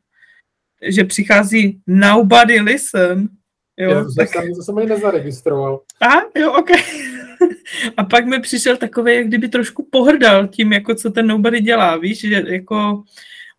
[0.81, 3.29] že přichází nobody listen,
[3.79, 4.29] Jo, jo tak...
[4.29, 5.81] jsem, to jsem ani nezaregistroval.
[6.01, 6.67] A, jo, ok.
[7.97, 11.97] A pak mi přišel takový, jak kdyby trošku pohrdal tím, jako co ten nobody dělá,
[11.97, 13.03] víš, že jako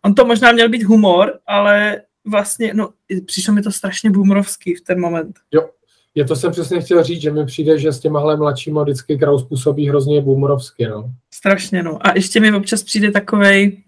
[0.05, 2.89] On to možná měl být humor, ale vlastně, no,
[3.25, 5.39] přišlo mi to strašně boomerovský v ten moment.
[5.51, 5.69] Jo,
[6.15, 9.43] je to jsem přesně chtěl říct, že mi přijde, že s těmahle mladšíma vždycky Kraus
[9.43, 11.11] působí hrozně boomerovsky, no.
[11.33, 12.07] Strašně, no.
[12.07, 13.83] A ještě mi občas přijde takovej,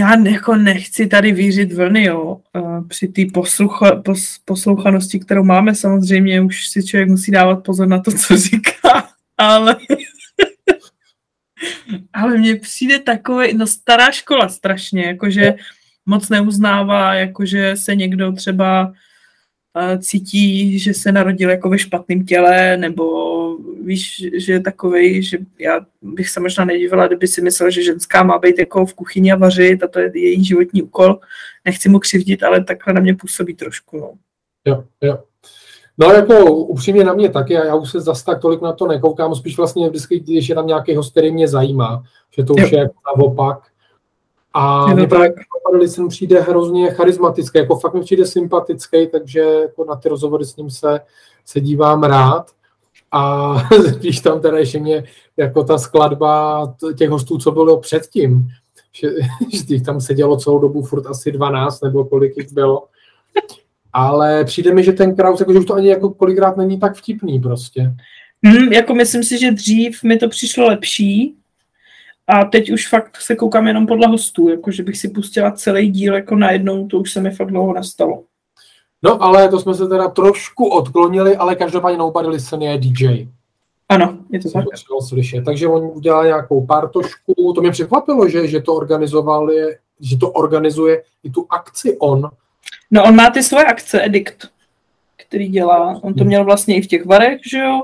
[0.00, 2.40] já jako nechci tady vířit vlny, jo.
[2.88, 8.00] Při té poslucha, pos, poslouchanosti, kterou máme, samozřejmě už si člověk musí dávat pozor na
[8.00, 9.08] to, co říká,
[9.38, 9.76] ale
[12.12, 15.54] ale mně přijde takový, no stará škola strašně, jakože
[16.06, 22.76] moc neuznává, jakože se někdo třeba uh, cítí, že se narodil jako ve špatném těle,
[22.76, 23.29] nebo
[23.90, 28.22] víš, že je takovej, že já bych se možná nedívala, kdyby si myslel, že ženská
[28.22, 31.18] má být jako v kuchyni a vařit a to je její životní úkol.
[31.64, 33.98] Nechci mu křivdit, ale takhle na mě působí trošku.
[33.98, 34.12] No.
[34.64, 35.18] Jo, jo.
[35.98, 39.34] No jako upřímně na mě taky, já už se zase tak tolik na to nekoukám,
[39.34, 42.02] spíš vlastně vždycky, když je tam nějaký host, který mě zajímá,
[42.36, 42.68] že to už jo.
[42.72, 43.58] je jako naopak.
[44.52, 45.34] A mě právě
[45.78, 50.56] Listen přijde hrozně charismatický, jako fakt mi přijde sympatický, takže jako na ty rozhovory s
[50.56, 51.00] ním se,
[51.44, 52.50] se dívám rád.
[53.12, 53.54] A
[53.98, 55.04] když tam teda ještě mě
[55.36, 58.48] jako ta skladba těch hostů, co bylo předtím,
[58.92, 59.08] že,
[59.58, 62.86] že těch tam sedělo celou dobu furt asi 12 nebo kolik jich bylo,
[63.92, 66.96] ale přijde mi, že ten Kraus, jako, že už to ani jako kolikrát není tak
[66.96, 67.94] vtipný prostě.
[68.42, 71.34] Mm, jako myslím si, že dřív mi to přišlo lepší
[72.26, 75.90] a teď už fakt se koukám jenom podle hostů, jako že bych si pustila celý
[75.90, 78.24] díl jako najednou, to už se mi fakt dlouho nastalo.
[79.02, 83.28] No ale to jsme se teda trošku odklonili, ale každopádně Nobody Listen je DJ.
[83.88, 84.64] Ano, je to tak.
[85.08, 85.44] Slyšet.
[85.44, 90.30] Takže on udělal nějakou partošku, to mě překvapilo, že, že to organizoval, je, že to
[90.30, 92.30] organizuje i tu akci on,
[92.90, 94.48] No on má ty svoje akce, Edict,
[95.16, 96.00] který dělá.
[96.02, 97.82] On to měl vlastně i v těch varech, že jo?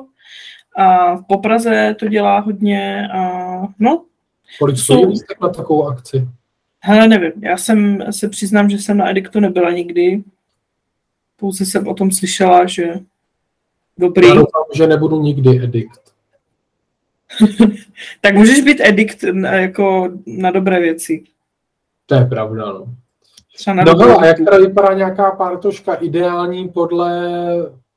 [0.76, 4.04] A v Popraze to dělá hodně a no.
[4.58, 5.12] Kolik jsou...
[5.42, 6.28] na takovou akci?
[6.80, 7.32] Hele, nevím.
[7.42, 10.22] Já jsem se přiznám, že jsem na Edictu nebyla nikdy.
[11.36, 12.94] Pouze jsem o tom slyšela, že
[13.98, 14.28] dobrý.
[14.28, 16.00] Já doufám, že nebudu nikdy Edict.
[18.20, 21.24] tak můžeš být Edict jako na dobré věci.
[22.06, 22.86] To je pravda, no.
[23.56, 27.32] Třeba no hele, a jak teda vypadá nějaká partoška ideální podle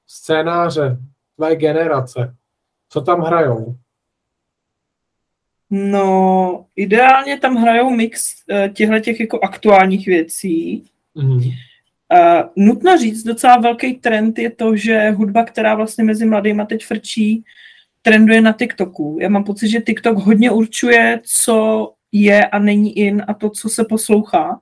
[0.08, 0.98] scénáře
[1.36, 2.36] tvé generace?
[2.90, 3.76] Co tam hrajou?
[5.70, 10.86] No, ideálně tam hrajou mix uh, těchto těch jako aktuálních věcí.
[11.16, 11.42] Mm.
[12.14, 16.86] Uh, nutno říct, docela velký trend je to, že hudba, která vlastně mezi mladými teď
[16.86, 17.44] frčí,
[18.02, 19.18] trenduje na TikToku.
[19.22, 23.70] Já mám pocit, že TikTok hodně určuje, co je a není in a to, co
[23.70, 24.62] se poslouchá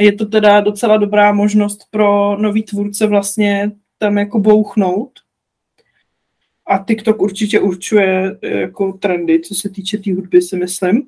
[0.00, 5.10] je to teda docela dobrá možnost pro nový tvůrce vlastně tam jako bouchnout.
[6.66, 11.06] A TikTok určitě určuje eh, jako trendy, co se týče té tý hudby, si myslím.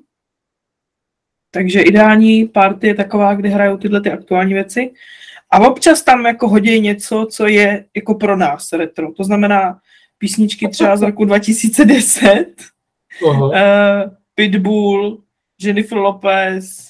[1.51, 4.91] Takže ideální party je taková, kdy hrajou tyhle ty aktuální věci.
[5.51, 9.13] A občas tam jako hodí něco, co je jako pro nás retro.
[9.13, 9.79] To znamená
[10.17, 12.45] písničky třeba z roku 2010.
[13.23, 13.51] Uh,
[14.35, 15.23] Pitbull,
[15.61, 16.87] Jennifer Lopez,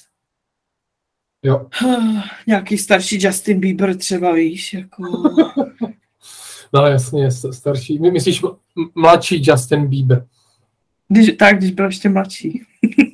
[1.42, 1.66] Jo.
[2.46, 5.02] Nějaký starší Justin Bieber třeba, víš, jako...
[6.74, 7.98] no jasně, starší.
[7.98, 8.42] Myslíš
[8.94, 10.26] mladší Justin Bieber?
[11.08, 12.62] Když, tak, když byl ještě mladší.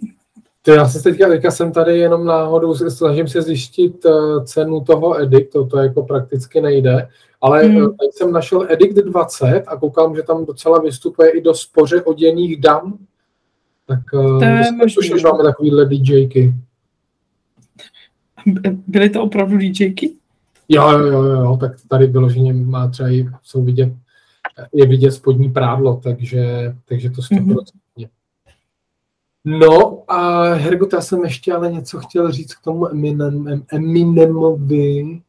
[0.64, 5.22] to já se teďka, teďka jsem tady jenom náhodou, snažím se zjistit uh, cenu toho
[5.22, 7.08] Edict, to, to jako prakticky nejde,
[7.40, 7.76] ale hmm.
[7.76, 12.02] uh, teď jsem našel Edict 20 a koukám, že tam docela vystupuje i do spoře
[12.02, 12.98] oděných dam.
[13.86, 15.20] Tak uh, to je možný.
[15.20, 16.54] že máme takovýhle DJky.
[18.86, 20.12] Byly to opravdu DJky?
[20.68, 23.92] Jo, jo, jo, jo, tak tady vyloženě má třeba i, jsou vidět,
[24.72, 27.44] je vidět spodní prádlo, takže, takže to 100%.
[27.44, 27.64] Mm-hmm.
[29.44, 35.20] No a Hergut, já jsem ještě ale něco chtěl říct k tomu Eminem, Eminemovi.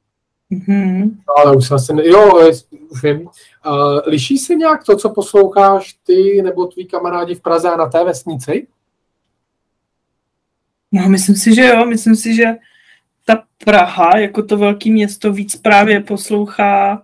[0.51, 1.11] Mm-hmm.
[1.27, 2.49] No, ale už jsem jo,
[2.89, 3.21] už vím.
[3.21, 7.87] Uh, liší se nějak to, co posloucháš ty nebo tví kamarádi v Praze a na
[7.87, 8.67] té vesnici?
[10.91, 12.45] No, myslím si, že jo, myslím si, že
[13.25, 17.03] ta Praha, jako to velké město, víc právě poslouchá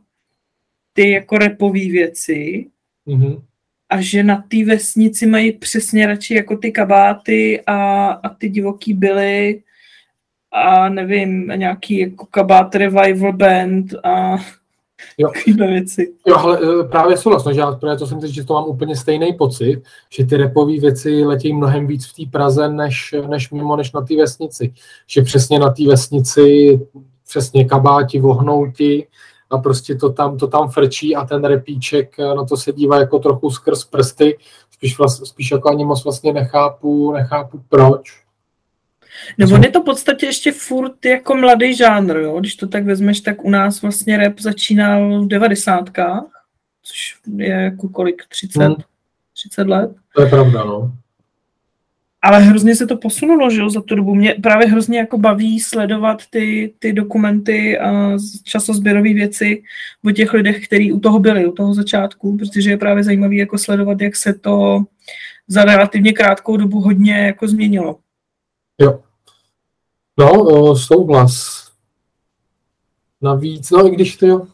[0.93, 2.67] ty jako repové věci
[3.07, 3.41] mm-hmm.
[3.91, 8.93] A že na té vesnici mají přesně radši jako ty kabáty a, a ty divoký
[8.93, 9.61] byly
[10.51, 14.37] a nevím, nějaký jako kabát revival band a
[15.17, 15.31] Jo.
[15.57, 16.13] věci.
[16.27, 18.95] Jo, ale e, právě souhlasno, že já právě to jsem teď, že to mám úplně
[18.95, 23.75] stejný pocit, že ty repové věci letí mnohem víc v té Praze, než, než mimo,
[23.75, 24.73] než na té vesnici.
[25.07, 26.79] Že přesně na té vesnici
[27.27, 29.07] přesně kabáti, vohnouti
[29.51, 32.99] a prostě to tam, to tam frčí a ten repíček e, na to se dívá
[32.99, 34.37] jako trochu skrz prsty,
[34.71, 38.21] spíš, vlast, spíš jako ani moc vlastně nechápu, nechápu proč.
[39.37, 42.39] No on je to v podstatě ještě furt jako mladý žánr, jo?
[42.39, 46.23] když to tak vezmeš, tak u nás vlastně rap začínal v devadesátkách,
[46.83, 48.75] což je jako kolik, 30, hmm.
[49.33, 49.91] 30 let.
[50.15, 50.91] To je pravda, no.
[52.21, 54.15] Ale hrozně se to posunulo, že jo, za tu dobu.
[54.15, 59.63] Mě právě hrozně jako baví sledovat ty, ty dokumenty a časozběrové věci
[60.05, 63.57] o těch lidech, kteří u toho byli, u toho začátku, protože je právě zajímavé jako
[63.57, 64.83] sledovat, jak se to
[65.47, 67.99] za relativně krátkou dobu hodně jako změnilo.
[68.81, 69.03] Jo.
[70.17, 71.61] No, souhlas.
[73.21, 74.47] Navíc, no i když to...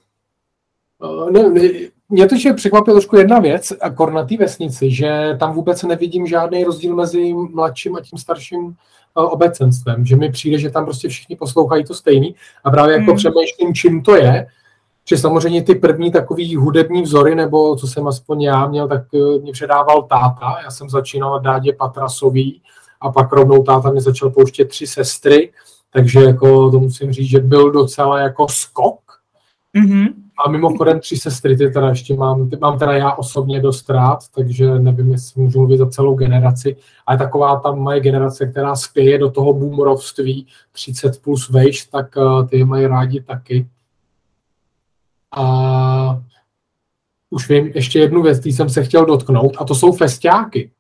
[1.32, 1.70] Ne, ne,
[2.10, 6.28] mě to že překvapila trošku jedna věc, a na té vesnici, že tam vůbec nevidím
[6.28, 8.76] žádný rozdíl mezi mladším a tím starším
[9.14, 13.16] obecenstvem, že mi přijde, že tam prostě všichni poslouchají to stejný a právě jako hmm.
[13.16, 14.48] přemýšlím, čím to je,
[15.10, 19.40] že samozřejmě ty první takový hudební vzory, nebo co jsem aspoň já měl, tak eh,
[19.40, 20.58] mě předával táta.
[20.64, 22.62] Já jsem začínal na Dádě Patrasový
[23.02, 25.52] a pak rovnou táta mě začal pouštět tři sestry,
[25.94, 29.00] takže jako to musím říct, že byl docela jako skok.
[29.78, 30.14] Mm-hmm.
[30.46, 34.20] A mimochodem tři sestry, ty teda ještě mám, ty mám teda já osobně dost rád,
[34.36, 36.76] takže nevím, jestli můžu mluvit za celou generaci,
[37.06, 42.48] ale taková ta moje generace, která spěje do toho boomerovství 30 plus vejš, tak uh,
[42.48, 43.68] ty mají rádi taky.
[45.38, 46.22] A
[47.30, 50.72] už vím, ještě jednu věc, který jsem se chtěl dotknout, a to jsou festiáky.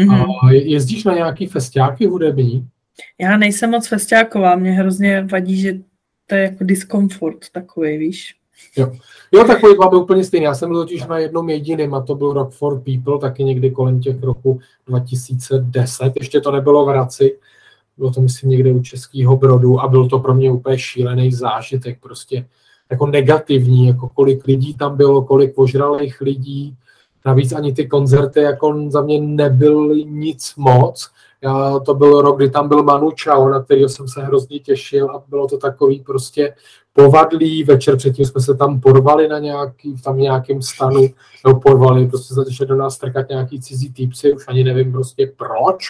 [0.00, 0.26] Mm-hmm.
[0.42, 2.68] A jezdíš na nějaký festiáky hudební?
[3.20, 5.78] Já nejsem moc festiáková, mě hrozně vadí, že
[6.26, 8.34] to je jako diskomfort takový, víš.
[8.76, 8.92] Jo.
[9.32, 10.44] jo, takový máme úplně stejný.
[10.44, 13.70] Já jsem byl totiž na jednom jediném a to byl Rock for People, taky někdy
[13.70, 16.12] kolem těch roku 2010.
[16.16, 17.38] Ještě to nebylo v Hradci,
[17.98, 21.98] bylo to myslím někde u Českého Brodu a byl to pro mě úplně šílený zážitek,
[22.00, 22.46] prostě
[22.90, 26.76] jako negativní, jako kolik lidí tam bylo, kolik požralých lidí.
[27.26, 31.10] Navíc ani ty koncerty jako za mě nebyly nic moc.
[31.42, 35.10] Já, to byl rok, kdy tam byl Manu Chao, na kterého jsem se hrozně těšil
[35.10, 36.54] a bylo to takový prostě
[36.92, 37.64] povadlý.
[37.64, 41.08] Večer předtím jsme se tam porvali na nějaký, tam nějakém stanu,
[41.46, 45.84] nebo porvali, prostě začali do nás strkat nějaký cizí týpci, už ani nevím prostě proč.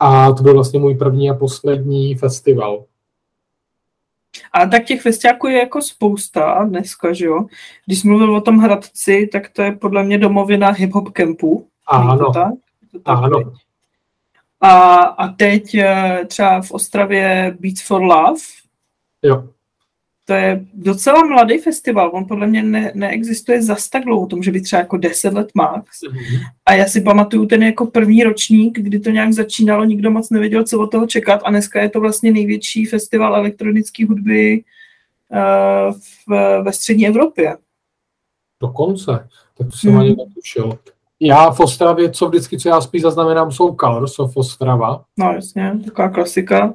[0.00, 2.84] A to byl vlastně můj první a poslední festival.
[4.52, 7.46] A tak těch festiáků je jako spousta dneska, že jo?
[7.86, 11.68] Když jsi mluvil o tom Hradci, tak to je podle mě domovina hip-hop kempu.
[11.86, 12.52] Ano, tak?
[13.04, 13.52] ano.
[14.60, 18.40] A, a teď eh, třeba v Ostravě Beats for Love.
[19.22, 19.55] Jo
[20.28, 24.52] to je docela mladý festival, on podle mě ne, neexistuje zas tak dlouho, to může
[24.52, 26.00] být třeba jako 10 let max.
[26.02, 26.40] Mm-hmm.
[26.66, 30.64] A já si pamatuju ten jako první ročník, kdy to nějak začínalo, nikdo moc nevěděl,
[30.64, 34.64] co od toho čekat a dneska je to vlastně největší festival elektronické hudby
[35.32, 35.94] uh,
[36.28, 37.56] v, ve střední Evropě.
[38.62, 39.98] Dokonce, tak to jsem mm.
[39.98, 40.78] ani netušil.
[41.20, 45.04] Já v Ostravě, co vždycky, co já spíš zaznamenám, jsou Colors of Ostrava.
[45.18, 46.74] No jasně, taková klasika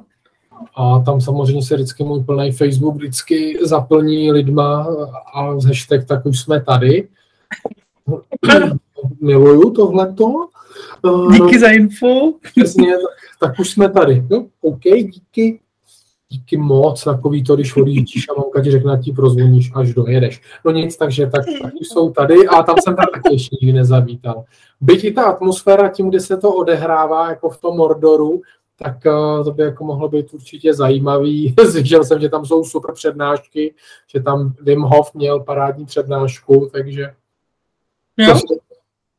[0.74, 4.86] a tam samozřejmě se vždycky můj plný Facebook vždycky zaplní lidma
[5.34, 7.08] a z hashtag tak už jsme tady.
[9.20, 10.48] Miluju tohleto.
[11.32, 12.32] Díky za info.
[12.56, 12.94] Přesně,
[13.40, 14.24] tak, už jsme tady.
[14.30, 15.60] No, OK, díky.
[16.28, 20.42] Díky moc, takový to, když odjíždíš a mamka ti řekne, ti prozvoníš, až dojedeš.
[20.64, 24.44] No nic, takže tak, tak už jsou tady a tam jsem taky ještě nikdy nezavítal.
[24.80, 28.40] Byť i ta atmosféra tím, kde se to odehrává, jako v tom Mordoru,
[28.82, 31.54] tak uh, to by jako mohlo být určitě zajímavý.
[31.70, 33.74] Slyšel jsem, že tam jsou super přednášky,
[34.14, 37.14] že tam Wim Hof měl parádní přednášku, takže
[38.18, 38.34] jo.
[38.34, 38.54] To,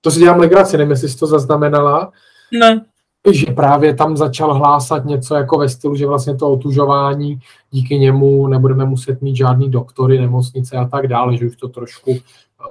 [0.01, 2.11] to si dělám legraci, nevím, jestli jsi to zaznamenala.
[2.59, 2.86] Ne.
[3.32, 7.39] Že právě tam začal hlásat něco jako ve stylu, že vlastně to otužování
[7.72, 12.20] díky němu nebudeme muset mít žádný doktory, nemocnice a tak dále, že už to trošku,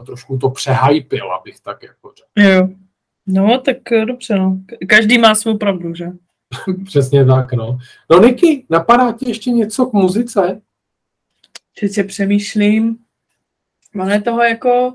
[0.07, 2.51] trošku to přehypil, abych tak jako řekl.
[2.51, 2.69] Jo.
[3.27, 4.59] No, tak eh, dobře, no.
[4.89, 6.07] Každý má svou pravdu, že?
[6.85, 7.79] Přesně tak, no.
[8.11, 10.61] No Niky, napadá ti ještě něco k muzice?
[11.95, 12.97] Že přemýšlím.
[13.95, 14.95] Máme toho jako,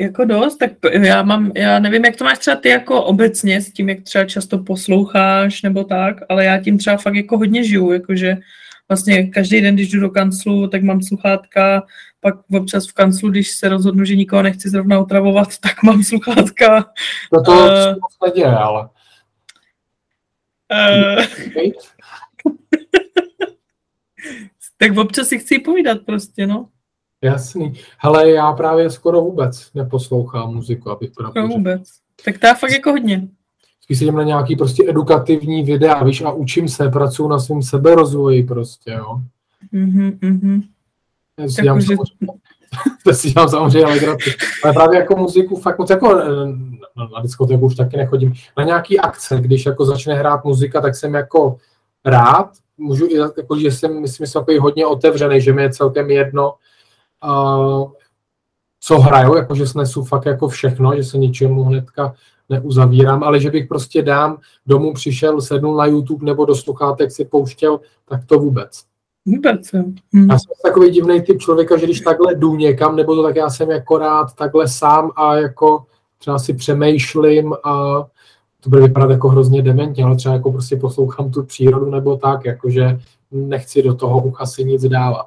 [0.00, 0.70] jako dost, tak
[1.00, 4.24] já mám, já nevím, jak to máš třeba ty jako obecně s tím, jak třeba
[4.24, 8.36] často posloucháš nebo tak, ale já tím třeba fakt jako hodně žiju, jakože
[8.88, 11.82] vlastně každý den, když jdu do kanclu, tak mám sluchátka,
[12.20, 16.86] pak občas v kanclu, když se rozhodnu, že nikoho nechci zrovna otravovat, tak mám sluchátka.
[17.32, 18.88] No to uh, neděje, ale.
[20.70, 21.24] Uh,
[24.78, 26.68] tak občas si chci povídat prostě, no.
[27.22, 27.74] Jasný.
[27.98, 31.82] Hele, já právě skoro vůbec neposlouchám muziku, abych pravdu Skoro vůbec.
[32.24, 33.28] Tak to fakt jako hodně.
[33.80, 38.42] Spíš sedím na nějaký prostě edukativní videa, víš, a učím se, pracuji na svém seberozvoji
[38.44, 39.20] prostě, jo.
[39.72, 40.62] Mhm, mhm.
[41.38, 42.04] Já si dělám, samozřejmě,
[43.04, 44.30] to si dělám samozřejmě legraci.
[44.64, 46.22] Ale právě jako muziku fakt moc jako
[47.08, 51.14] na diskotéku už taky nechodím, na nějaký akce, když jako začne hrát muzika, tak jsem
[51.14, 51.56] jako
[52.04, 56.54] rád, můžu, jako, že jsem, myslím, jsem takový hodně otevřený, že mi je celkem jedno,
[57.24, 57.90] uh,
[58.80, 62.14] co hrajou, jako že snesu fakt jako všechno, že se ničemu hnedka
[62.48, 67.24] neuzavírám, ale že bych prostě dám domů přišel, sednul na YouTube nebo do sluchátek si
[67.24, 68.84] pouštěl, tak to vůbec.
[69.26, 69.82] Vůbec, jo.
[70.14, 70.30] Hm.
[70.30, 73.50] Já jsem takový divný typ člověka, že když takhle jdu někam, nebo to tak já
[73.50, 75.84] jsem jako rád takhle sám a jako
[76.20, 78.04] třeba si přemýšlím a
[78.60, 82.44] to bude vypadat jako hrozně dementně, ale třeba jako prostě poslouchám tu přírodu nebo tak,
[82.44, 82.98] jakože
[83.30, 85.26] nechci do toho ucha si nic dávat.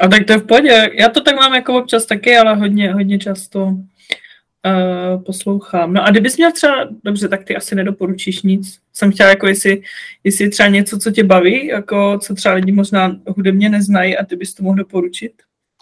[0.00, 0.90] A tak to je v pohodě.
[0.98, 5.92] Já to tak mám jako občas taky, ale hodně, hodně často uh, poslouchám.
[5.92, 8.78] No a kdybys měl třeba, dobře, tak ty asi nedoporučíš nic.
[8.92, 9.82] Jsem chtěla jako, jestli,
[10.24, 14.36] jestli třeba něco, co tě baví, jako co třeba lidi možná hudebně neznají a ty
[14.36, 15.32] bys to mohl doporučit.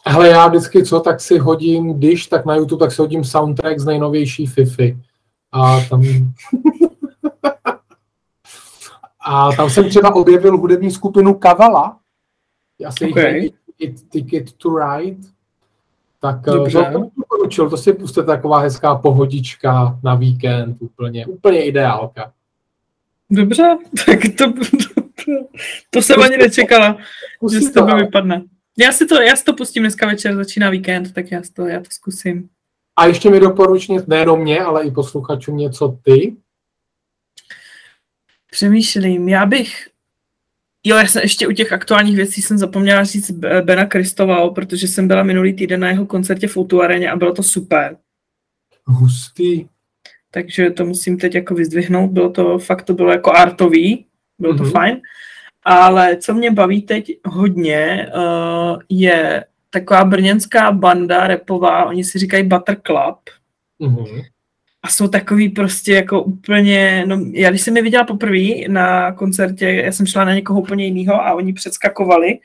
[0.06, 3.78] Hele, já vždycky co, tak si hodím, když, tak na YouTube, tak si hodím soundtrack
[3.78, 4.98] z nejnovější Fifi.
[5.52, 6.02] A tam...
[9.26, 11.98] a tam jsem třeba objevil hudební skupinu Kavala.
[12.78, 13.38] Já si okay.
[13.38, 15.28] jich it, Ticket to Ride.
[16.20, 16.90] Tak eh, Dobře.
[16.92, 22.32] to doporučil, to si puste taková hezká pohodička na víkend, úplně, úplně ideálka.
[23.30, 23.76] Dobře,
[24.06, 25.32] tak to, to,
[25.90, 26.96] to jsem ani nečekala,
[27.52, 28.42] že z tebe vypadne.
[28.78, 31.80] Já si, to, já si to pustím dneska večer, začíná víkend, tak já to, já
[31.80, 32.48] to zkusím.
[32.96, 36.36] A ještě mi doporuč nejenom mě, ale i posluchačům něco ty.
[38.50, 39.88] Přemýšlím, já bych
[40.86, 43.30] Jo, já jsem ještě u těch aktuálních věcí jsem zapomněla říct
[43.64, 47.32] Bena Kristoval, protože jsem byla minulý týden na jeho koncertě v Outu Areně a bylo
[47.32, 47.96] to super.
[48.84, 49.66] Hustý.
[50.30, 52.10] Takže to musím teď jako vyzdvihnout.
[52.10, 54.06] Bylo to, fakt to bylo jako artový,
[54.38, 54.56] bylo mm-hmm.
[54.56, 54.72] to mhm.
[54.72, 55.00] fajn.
[55.64, 62.42] Ale co mě baví teď hodně, uh, je taková brněnská banda repová, oni si říkají
[62.42, 63.18] Butter Club.
[63.80, 64.22] Mm-hmm.
[64.82, 69.66] A jsou takový prostě jako úplně, no já když jsem je viděla poprvé na koncertě,
[69.70, 72.38] já jsem šla na někoho úplně jiného a oni předskakovali,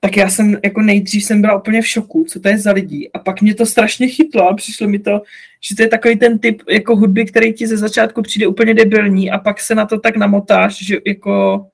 [0.00, 3.12] tak já jsem jako nejdřív jsem byla úplně v šoku, co to je za lidí.
[3.12, 5.22] A pak mě to strašně chytlo a přišlo mi to,
[5.68, 9.30] že to je takový ten typ jako hudby, který ti ze začátku přijde úplně debilní
[9.30, 11.66] a pak se na to tak namotáš, že jako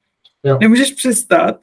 [0.44, 0.58] jo.
[0.60, 1.60] nemůžeš přestat.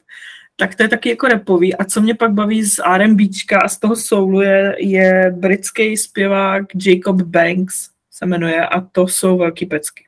[0.56, 1.76] Tak to je taky jako repový.
[1.76, 6.66] A co mě pak baví z R&Bčka a z toho soulu je, je britský zpěvák
[6.86, 10.04] Jacob Banks se jmenuje a to jsou velký pecky.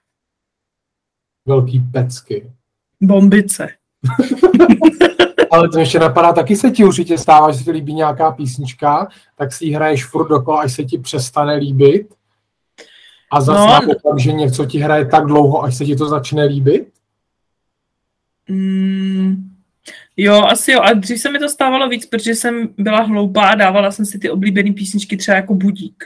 [1.46, 2.52] Velký pecky.
[3.00, 3.68] Bombice.
[5.50, 9.08] Ale to ještě napadá, taky se ti určitě stává, že se ti líbí nějaká písnička,
[9.36, 12.14] tak si ji hraješ furt dokola, až se ti přestane líbit.
[13.32, 16.88] A zase no, že něco ti hraje tak dlouho, až se ti to začne líbit?
[18.51, 19.51] Mm,
[20.16, 20.80] jo, asi jo.
[20.80, 24.18] A dřív se mi to stávalo víc, protože jsem byla hloupá a dávala jsem si
[24.18, 26.05] ty oblíbené písničky třeba jako budík.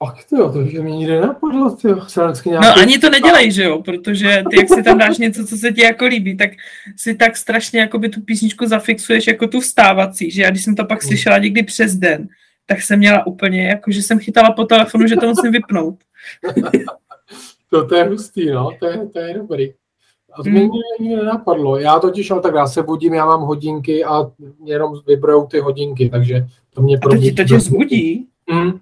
[0.00, 1.88] Ach jo, to že mi nikdy nenapadlo, ty
[2.46, 2.66] nějaký...
[2.66, 5.72] No ani to nedělej, že jo, protože ty, jak si tam dáš něco, co se
[5.72, 6.50] ti jako líbí, tak
[6.96, 10.76] si tak strašně jako by tu písničku zafixuješ jako tu vstávací, že já když jsem
[10.76, 12.28] to pak slyšela někdy přes den,
[12.66, 15.98] tak jsem měla úplně, jako že jsem chytala po telefonu, že to musím vypnout.
[17.70, 19.72] to, to je hustý, no, to je, to je dobrý.
[20.32, 20.70] A to mě hmm.
[21.00, 21.78] nikdy nenapadlo.
[21.78, 24.30] Já totiž, ale tak já se budím, já mám hodinky a
[24.64, 27.28] jenom vybrojou ty hodinky, takže to mě probudí.
[27.28, 28.26] A to, ti, to tě zbudí?
[28.52, 28.78] Mm.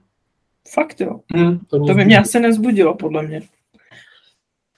[0.75, 1.21] Fakt jo.
[1.35, 3.43] Hmm, to, to by mě asi nezbudilo, podle mě.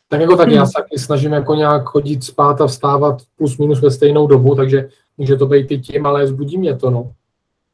[0.08, 0.56] Tak jako tak hmm.
[0.56, 4.54] já se taky snažím jako nějak chodit spát a vstávat plus minus ve stejnou dobu,
[4.54, 4.88] takže
[5.18, 7.12] může to být i tím, ale zbudí mě to, no.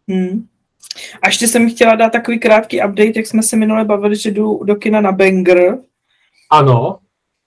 [0.09, 0.47] Hmm.
[1.23, 4.65] A ještě jsem chtěla dát takový krátký update, jak jsme se minule bavili, že jdu
[4.65, 5.79] do kina na Banger.
[6.51, 6.99] Ano.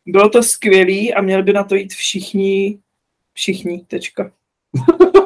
[0.08, 2.80] Bylo to skvělý a měli by na to jít všichni,
[3.34, 4.32] všichni, tečka.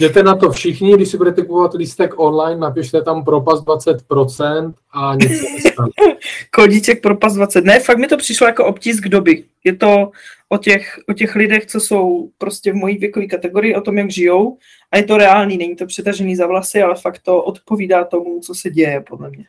[0.00, 5.16] Jděte na to všichni, když si budete kupovat lístek online, napište tam propas 20% a
[5.16, 5.90] nestane.
[6.54, 7.64] Kodíček propas 20.
[7.64, 9.44] Ne, fakt mi to přišlo jako obtisk doby.
[9.64, 10.10] Je to
[10.48, 14.10] o těch, o těch lidech, co jsou prostě v mojí věkové kategorii, o tom, jak
[14.10, 14.58] žijou
[14.90, 18.54] a je to reálný, není to přetažený za vlasy, ale fakt to odpovídá tomu, co
[18.54, 19.44] se děje, podle mě.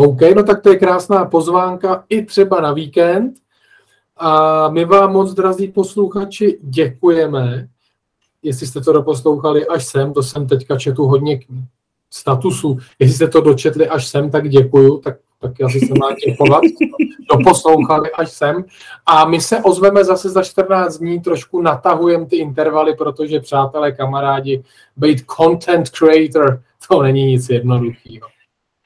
[0.00, 3.34] OK, no tak to je krásná pozvánka i třeba na víkend.
[4.16, 7.68] A my vám moc, drazí posluchači, děkujeme
[8.42, 11.40] jestli jste to doposlouchali až sem, to jsem teďka četu hodně
[12.10, 16.14] statusů, jestli jste to dočetli až sem, tak děkuju, tak, tak já si se mám
[16.26, 16.62] děkovat,
[17.36, 18.64] doposlouchali až sem.
[19.06, 24.62] A my se ozveme zase za 14 dní, trošku natahujeme ty intervaly, protože přátelé, kamarádi,
[24.96, 28.28] být content creator, to není nic jednoduchého.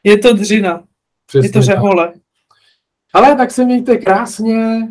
[0.04, 0.82] Je to dřina.
[1.26, 2.12] Přesně je to řehole.
[3.12, 4.88] Ale tak se mějte krásně.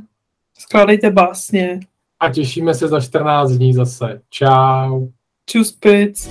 [0.59, 1.79] Skládejte básně
[2.19, 4.21] a těšíme se za 14 dní zase.
[4.29, 5.07] Čau.
[5.45, 6.29] Čus, pic.